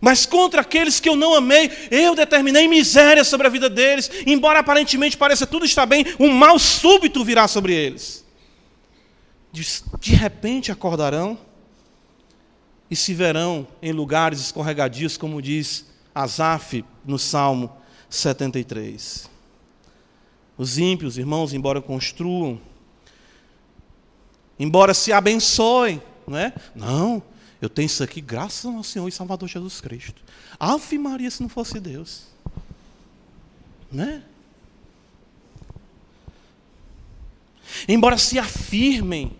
[0.00, 4.58] Mas contra aqueles que eu não amei, eu determinei miséria sobre a vida deles, embora
[4.58, 8.24] aparentemente pareça tudo estar bem, um mal súbito virá sobre eles.
[10.00, 11.38] De, repente acordarão
[12.90, 17.70] e se verão em lugares escorregadios, como diz Asaf no Salmo
[18.10, 19.30] 73.
[20.58, 22.60] Os ímpios, irmãos, embora construam,
[24.58, 26.52] embora se abençoem, não é?
[26.74, 27.22] Não,
[27.64, 30.22] eu tenho isso aqui graças ao Senhor e Salvador Jesus Cristo.
[30.60, 32.24] Ave Maria se não fosse Deus.
[33.90, 34.22] Né?
[37.88, 39.32] Embora se afirmem,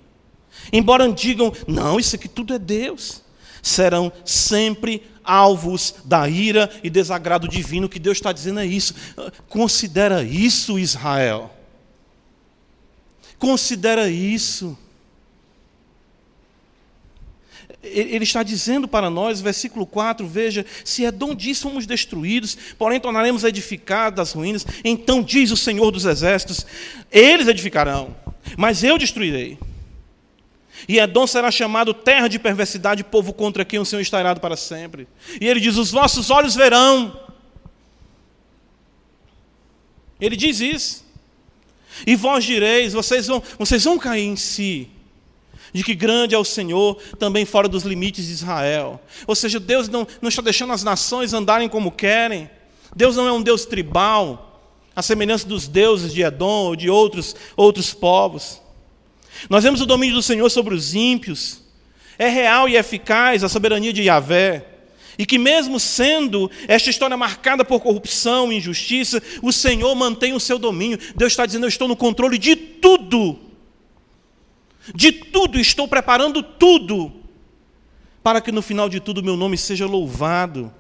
[0.72, 3.22] embora digam, não, isso aqui tudo é Deus,
[3.62, 7.90] serão sempre alvos da ira e desagrado divino.
[7.90, 8.94] Que Deus está dizendo é isso.
[9.50, 11.54] Considera isso, Israel.
[13.38, 14.78] Considera isso
[17.84, 23.00] ele está dizendo para nós, versículo 4, veja, se é dom disso fomos destruídos, porém
[23.00, 26.66] tornaremos a edificar das ruínas, então diz o Senhor dos exércitos,
[27.10, 28.14] eles edificarão,
[28.56, 29.58] mas eu destruirei.
[30.88, 34.56] E Edom será chamado terra de perversidade, povo contra quem o Senhor está irado para
[34.56, 35.08] sempre.
[35.40, 37.18] E ele diz: Os vossos olhos verão,
[40.20, 41.04] Ele diz isso.
[42.06, 44.88] E vós direis, vocês vão, vocês vão cair em si,
[45.74, 49.00] de que grande é o Senhor, também fora dos limites de Israel.
[49.26, 52.48] Ou seja, Deus não, não está deixando as nações andarem como querem.
[52.94, 57.34] Deus não é um Deus tribal, a semelhança dos deuses de Edom ou de outros,
[57.56, 58.62] outros povos.
[59.50, 61.60] Nós vemos o domínio do Senhor sobre os ímpios.
[62.16, 64.64] É real e eficaz a soberania de Yahvé.
[65.18, 70.40] E que, mesmo sendo esta história marcada por corrupção e injustiça, o Senhor mantém o
[70.40, 71.00] seu domínio.
[71.16, 73.43] Deus está dizendo: Eu estou no controle de tudo.
[74.92, 77.12] De tudo, estou preparando tudo.
[78.22, 80.72] Para que no final de tudo meu nome seja louvado.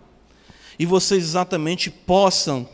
[0.78, 2.68] E vocês exatamente possam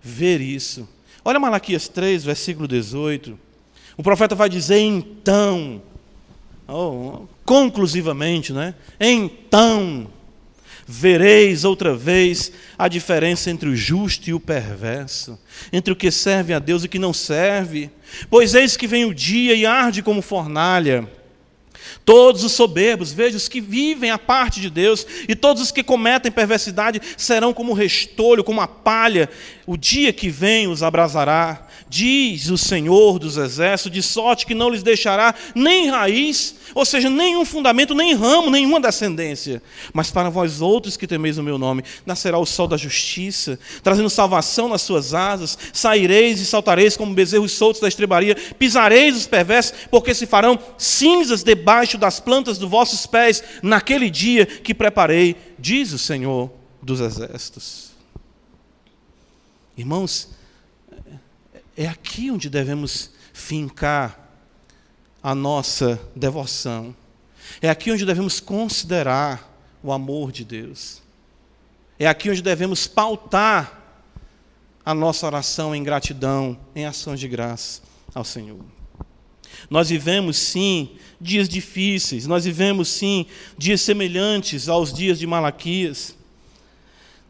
[0.00, 0.88] ver isso.
[1.24, 3.38] Olha Malaquias 3, versículo 18.
[3.96, 5.82] O profeta vai dizer então,
[6.66, 8.74] oh, conclusivamente, né?
[8.98, 10.08] Então
[10.90, 15.38] vereis outra vez a diferença entre o justo e o perverso,
[15.70, 17.90] entre o que serve a Deus e o que não serve.
[18.30, 21.06] Pois eis que vem o dia e arde como fornalha.
[22.06, 25.82] Todos os soberbos, veja, os que vivem a parte de Deus, e todos os que
[25.82, 29.28] cometem perversidade serão como restolho, como a palha.
[29.66, 34.70] O dia que vem os abrasará, diz o Senhor dos exércitos, de sorte que não
[34.70, 39.62] lhes deixará nem raiz, ou seja, nenhum fundamento, nem ramo, nenhuma descendência.
[39.92, 44.10] Mas para vós outros que temeis o meu nome, nascerá o sol da justiça, trazendo
[44.10, 49.74] salvação nas suas asas, saireis e saltareis como bezerros soltos da estrebaria, pisareis os perversos,
[49.90, 55.92] porque se farão cinzas debaixo das plantas dos vossos pés, naquele dia que preparei, diz
[55.92, 56.50] o Senhor
[56.82, 57.88] dos exércitos.
[59.76, 60.30] Irmãos,
[61.78, 64.18] é aqui onde devemos fincar
[65.22, 66.92] a nossa devoção.
[67.62, 69.48] É aqui onde devemos considerar
[69.80, 71.00] o amor de Deus.
[71.96, 73.80] É aqui onde devemos pautar
[74.84, 77.80] a nossa oração em gratidão, em ações de graça
[78.12, 78.64] ao Senhor.
[79.70, 83.24] Nós vivemos sim dias difíceis, nós vivemos sim
[83.56, 86.16] dias semelhantes aos dias de Malaquias.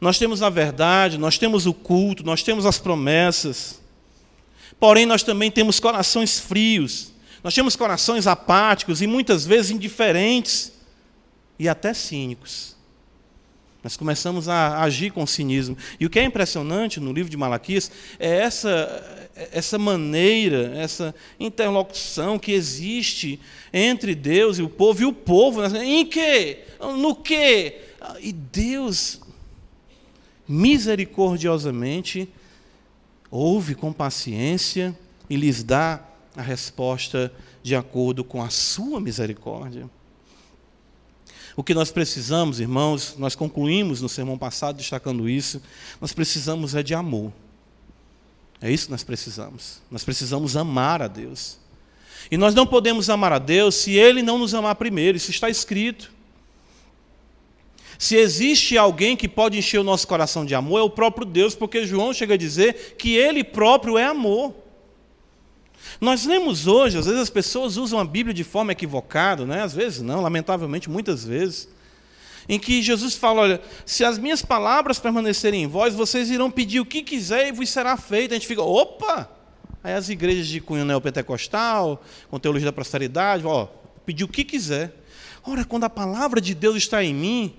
[0.01, 3.87] Nós temos a verdade, nós temos o culto, nós temos as promessas.
[4.81, 7.13] Porém, nós também temos corações frios,
[7.43, 10.73] nós temos corações apáticos e muitas vezes indiferentes
[11.59, 12.77] e até cínicos.
[13.83, 15.77] Nós começamos a agir com cinismo.
[16.01, 22.39] E o que é impressionante no livro de Malaquias é essa, essa maneira, essa interlocução
[22.39, 23.41] que existe
[23.73, 25.85] entre Deus e o povo, e o povo, né?
[25.85, 26.59] em que?
[26.99, 27.77] No que?
[28.21, 29.21] E Deus,
[30.47, 32.29] misericordiosamente,
[33.31, 34.97] ouve com paciência
[35.29, 36.03] e lhes dá
[36.37, 39.89] a resposta de acordo com a sua misericórdia.
[41.57, 45.61] O que nós precisamos, irmãos, nós concluímos no sermão passado destacando isso,
[46.01, 47.33] nós precisamos é de amor.
[48.61, 49.81] É isso que nós precisamos.
[49.91, 51.59] Nós precisamos amar a Deus.
[52.31, 55.49] E nós não podemos amar a Deus se Ele não nos amar primeiro, isso está
[55.51, 56.13] escrito.
[57.99, 61.57] Se existe alguém que pode encher o nosso coração de amor, é o próprio Deus,
[61.57, 64.55] porque João chega a dizer que Ele próprio é amor.
[66.01, 69.63] Nós lemos hoje, às vezes as pessoas usam a Bíblia de forma equivocada, né?
[69.63, 71.69] às vezes não, lamentavelmente, muitas vezes,
[72.49, 76.79] em que Jesus fala: olha, se as minhas palavras permanecerem em vós, vocês irão pedir
[76.79, 78.31] o que quiser e vos será feito.
[78.31, 79.29] A gente fica, opa!
[79.83, 83.67] Aí as igrejas de cunho neopentecostal, com teologia da prosperidade, ó,
[84.07, 84.95] pedir o que quiser.
[85.45, 87.57] Ora, quando a palavra de Deus está em mim,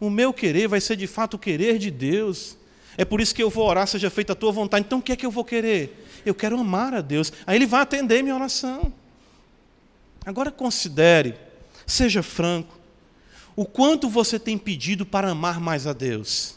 [0.00, 2.56] o meu querer vai ser de fato o querer de Deus.
[2.96, 4.84] É por isso que eu vou orar, seja feita a tua vontade.
[4.86, 6.06] Então o que é que eu vou querer?
[6.24, 7.32] Eu quero amar a Deus.
[7.46, 8.92] Aí Ele vai atender minha oração.
[10.24, 11.34] Agora considere,
[11.86, 12.78] seja franco,
[13.54, 16.56] o quanto você tem pedido para amar mais a Deus.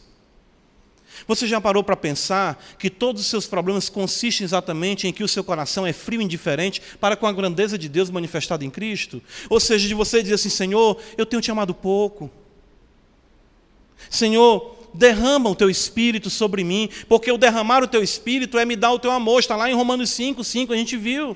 [1.28, 5.28] Você já parou para pensar que todos os seus problemas consistem exatamente em que o
[5.28, 9.22] seu coração é frio e indiferente para com a grandeza de Deus manifestada em Cristo?
[9.50, 12.30] Ou seja, de você dizer assim: Senhor, eu tenho te amado pouco.
[14.10, 18.76] Senhor, derrama o teu espírito sobre mim, porque o derramar o teu espírito é me
[18.76, 19.39] dar o teu amor.
[19.39, 21.36] Está lá em Romanos 5, 5, a gente viu.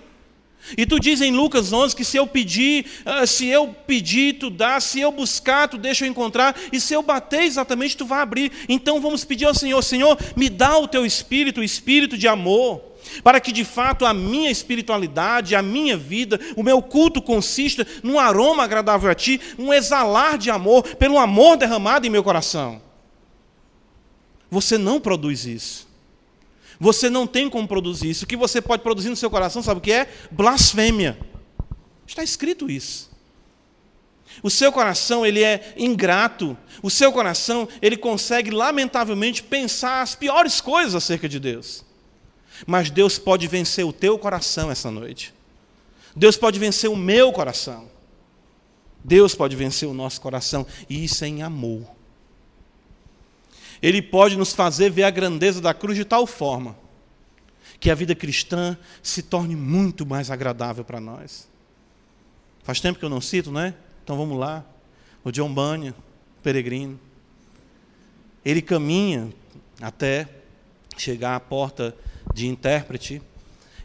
[0.77, 4.49] E tu diz em Lucas 11 que se eu pedir, ah, se eu pedir, tu
[4.49, 8.21] dá, se eu buscar, tu deixa eu encontrar, e se eu bater, exatamente tu vai
[8.21, 8.51] abrir.
[8.67, 12.81] Então vamos pedir ao Senhor: Senhor, me dá o teu espírito, o espírito de amor,
[13.23, 18.19] para que de fato a minha espiritualidade, a minha vida, o meu culto consista num
[18.19, 22.81] aroma agradável a ti, um exalar de amor, pelo amor derramado em meu coração.
[24.49, 25.87] Você não produz isso.
[26.79, 28.25] Você não tem como produzir isso.
[28.25, 30.07] O que você pode produzir no seu coração, sabe o que é?
[30.31, 31.17] Blasfêmia.
[32.05, 33.09] Está escrito isso.
[34.43, 36.55] O seu coração, ele é ingrato.
[36.81, 41.83] O seu coração, ele consegue lamentavelmente pensar as piores coisas acerca de Deus.
[42.65, 45.33] Mas Deus pode vencer o teu coração essa noite.
[46.15, 47.89] Deus pode vencer o meu coração.
[49.03, 51.87] Deus pode vencer o nosso coração, e isso é em amor.
[53.81, 56.75] Ele pode nos fazer ver a grandeza da cruz de tal forma
[57.79, 61.47] que a vida cristã se torne muito mais agradável para nós.
[62.63, 63.75] Faz tempo que eu não cito, né?
[64.03, 64.65] Então vamos lá.
[65.23, 65.93] O John Bunyan,
[66.41, 66.99] peregrino.
[68.43, 69.29] Ele caminha
[69.79, 70.27] até
[70.97, 71.95] chegar à porta
[72.33, 73.21] de intérprete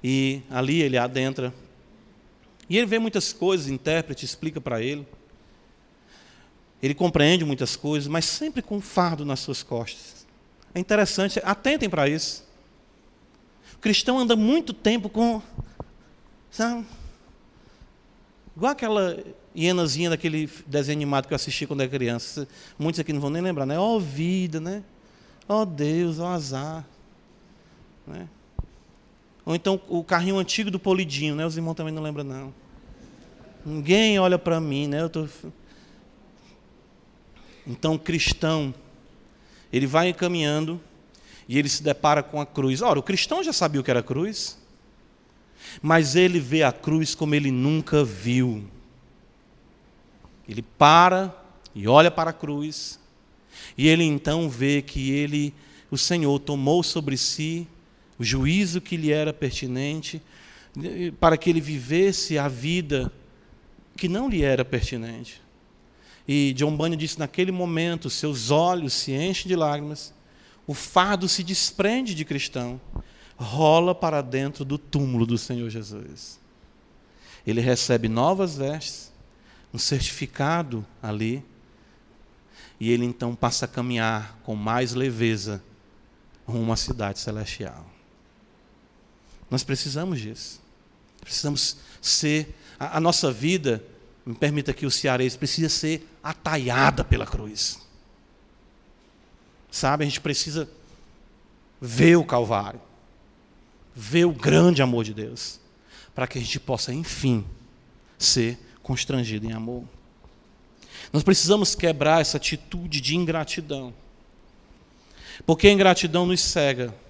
[0.02, 1.52] e ali ele adentra
[2.72, 5.06] e ele vê muitas coisas, intérprete explica para ele.
[6.82, 10.26] Ele compreende muitas coisas, mas sempre com um fardo nas suas costas.
[10.74, 12.44] É interessante, atentem para isso.
[13.74, 15.42] O cristão anda muito tempo com.
[16.50, 16.86] Sabe?
[18.56, 19.22] Igual aquela
[19.54, 22.48] hienazinha daquele desenho animado que eu assisti quando era criança.
[22.78, 23.78] Muitos aqui não vão nem lembrar, né?
[23.78, 24.82] Ó oh, vida, né?
[25.46, 26.86] Ó oh, Deus, ó oh, azar.
[28.06, 28.28] Né?
[29.44, 31.44] Ou então o carrinho antigo do Polidinho, né?
[31.44, 32.54] Os irmãos também não lembram, não.
[33.64, 35.00] Ninguém olha para mim, né?
[35.02, 35.28] Eu tô...
[37.66, 38.74] Então, o cristão,
[39.72, 40.80] ele vai caminhando
[41.48, 42.82] e ele se depara com a cruz.
[42.82, 44.58] Ora, o cristão já sabia o que era cruz,
[45.80, 48.64] mas ele vê a cruz como ele nunca viu.
[50.48, 51.34] Ele para
[51.74, 52.98] e olha para a cruz,
[53.78, 55.54] e ele então vê que ele,
[55.90, 57.66] o Senhor, tomou sobre si
[58.22, 60.22] o juízo que lhe era pertinente,
[61.18, 63.12] para que ele vivesse a vida
[63.96, 65.42] que não lhe era pertinente.
[66.26, 70.14] E John Bunyan disse: naquele momento, seus olhos se enchem de lágrimas,
[70.68, 72.80] o fardo se desprende de cristão,
[73.36, 76.38] rola para dentro do túmulo do Senhor Jesus.
[77.44, 79.12] Ele recebe novas vestes,
[79.74, 81.44] um certificado ali,
[82.78, 85.60] e ele então passa a caminhar com mais leveza
[86.46, 87.91] rumo à cidade celestial.
[89.52, 90.62] Nós precisamos disso.
[91.20, 93.84] Precisamos ser a, a nossa vida,
[94.24, 97.78] me permita que o cearense, precisa ser atalhada pela cruz.
[99.70, 100.66] Sabe, a gente precisa
[101.78, 102.80] ver o Calvário,
[103.94, 105.60] ver o grande amor de Deus,
[106.14, 107.44] para que a gente possa, enfim,
[108.18, 109.84] ser constrangido em amor.
[111.12, 113.92] Nós precisamos quebrar essa atitude de ingratidão,
[115.44, 117.01] porque a ingratidão nos cega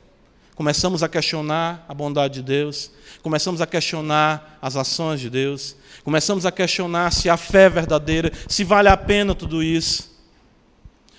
[0.55, 2.90] começamos a questionar a bondade de Deus,
[3.22, 8.32] começamos a questionar as ações de Deus, começamos a questionar se a fé é verdadeira,
[8.48, 10.12] se vale a pena tudo isso.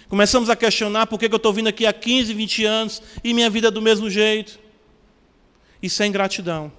[0.07, 3.49] Começamos a questionar por que eu estou vindo aqui há 15, 20 anos e minha
[3.49, 4.59] vida é do mesmo jeito.
[5.81, 6.71] Isso é ingratidão.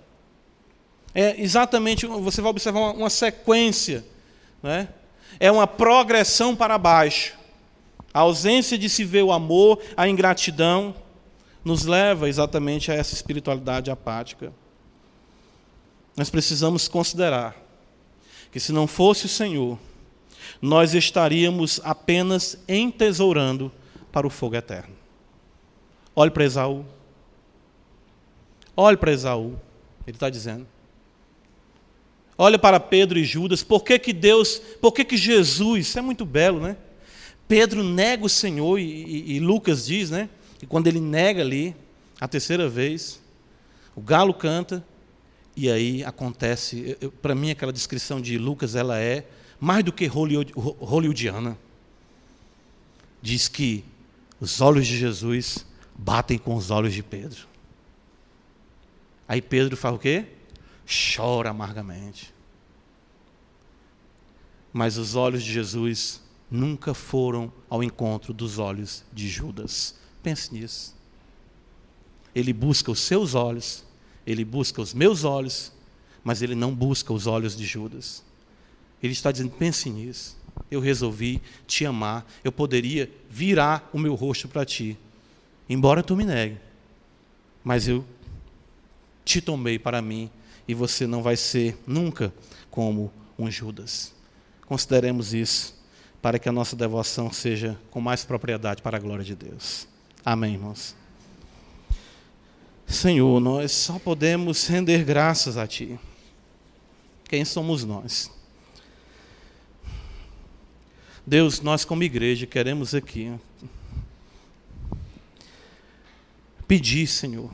[1.15, 4.05] É exatamente, você vai observar uma, uma sequência,
[4.63, 4.89] né?
[5.39, 7.35] é uma progressão para baixo.
[8.13, 10.95] A ausência de se ver o amor, a ingratidão,
[11.65, 14.53] nos leva exatamente a essa espiritualidade apática.
[16.17, 17.57] Nós precisamos considerar
[18.53, 19.79] que se não fosse o Senhor,
[20.61, 23.73] nós estaríamos apenas entesourando
[24.13, 24.95] para o fogo eterno.
[26.15, 26.85] Olhe para Esaú.
[28.77, 29.59] Olhe para Esaú.
[30.07, 30.67] Ele está dizendo.
[32.37, 33.63] Olha para Pedro e Judas.
[33.63, 36.77] Por que, que Deus, por que, que Jesus, isso é muito belo, né?
[37.49, 40.29] Pedro nega o Senhor e, e, e Lucas diz, né?
[40.65, 41.77] E quando ele nega ali,
[42.19, 43.21] a terceira vez,
[43.95, 44.83] o galo canta,
[45.55, 46.97] e aí acontece.
[47.21, 49.29] Para mim, aquela descrição de Lucas, ela é
[49.61, 51.59] mais do que hollywoodiana.
[53.21, 53.85] Diz que
[54.41, 57.47] os olhos de Jesus batem com os olhos de Pedro.
[59.29, 60.25] Aí Pedro faz o quê?
[61.15, 62.33] Chora amargamente.
[64.73, 70.03] Mas os olhos de Jesus nunca foram ao encontro dos olhos de Judas.
[70.25, 70.97] Pense nisso.
[72.35, 73.85] Ele busca os seus olhos,
[74.27, 75.71] ele busca os meus olhos,
[76.25, 78.25] mas ele não busca os olhos de Judas.
[79.03, 80.37] Ele está dizendo: pense nisso.
[80.71, 82.27] Eu resolvi te amar.
[82.43, 84.99] Eu poderia virar o meu rosto para ti,
[85.69, 86.59] embora tu me negue.
[87.63, 88.03] Mas eu
[89.25, 90.31] te tomei para mim
[90.67, 92.33] e você não vai ser nunca
[92.71, 94.15] como um Judas.
[94.67, 95.75] Consideremos isso
[96.23, 99.87] para que a nossa devoção seja com mais propriedade para a glória de Deus.
[100.25, 100.97] Amém, irmãos.
[102.87, 105.99] Senhor, nós só podemos render graças a Ti.
[107.29, 108.31] Quem somos nós?
[111.27, 113.39] Deus, nós como igreja queremos aqui
[116.67, 117.53] pedir, Senhor,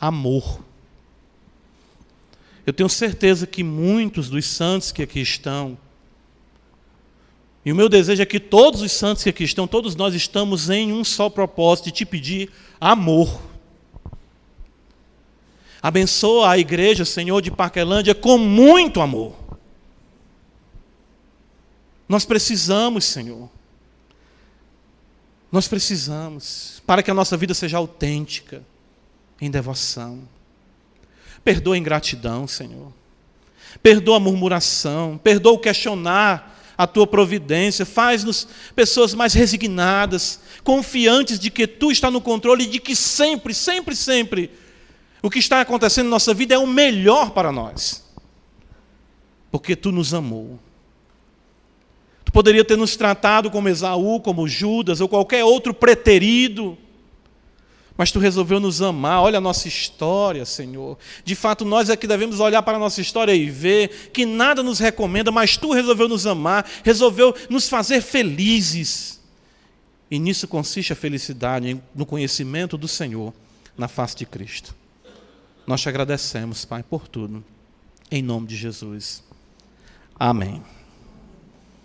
[0.00, 0.64] amor.
[2.66, 5.76] Eu tenho certeza que muitos dos santos que aqui estão
[7.64, 10.68] e o meu desejo é que todos os santos que aqui estão, todos nós estamos
[10.68, 13.40] em um só propósito de te pedir amor.
[15.82, 19.34] Abençoa a igreja, Senhor, de Parquelândia com muito amor.
[22.06, 23.48] Nós precisamos, Senhor.
[25.50, 28.62] Nós precisamos, para que a nossa vida seja autêntica,
[29.40, 30.28] em devoção.
[31.42, 32.92] Perdoa a ingratidão, Senhor.
[33.82, 41.50] Perdoa a murmuração, perdoa o questionar a tua providência, faz-nos pessoas mais resignadas, confiantes de
[41.50, 44.50] que tu está no controle e de que sempre, sempre, sempre
[45.22, 48.04] o que está acontecendo na nossa vida é o melhor para nós.
[49.50, 50.58] Porque tu nos amou.
[52.26, 56.76] Tu poderia ter nos tratado como Esaú, como Judas ou qualquer outro preterido
[57.96, 59.22] mas tu resolveu nos amar.
[59.22, 60.98] Olha a nossa história, Senhor.
[61.24, 64.62] De fato, nós é que devemos olhar para a nossa história e ver que nada
[64.62, 69.20] nos recomenda, mas tu resolveu nos amar, resolveu nos fazer felizes.
[70.10, 73.32] E nisso consiste a felicidade, no conhecimento do Senhor,
[73.76, 74.74] na face de Cristo.
[75.66, 77.42] Nós te agradecemos, Pai, por tudo.
[78.10, 79.22] Em nome de Jesus.
[80.18, 80.62] Amém.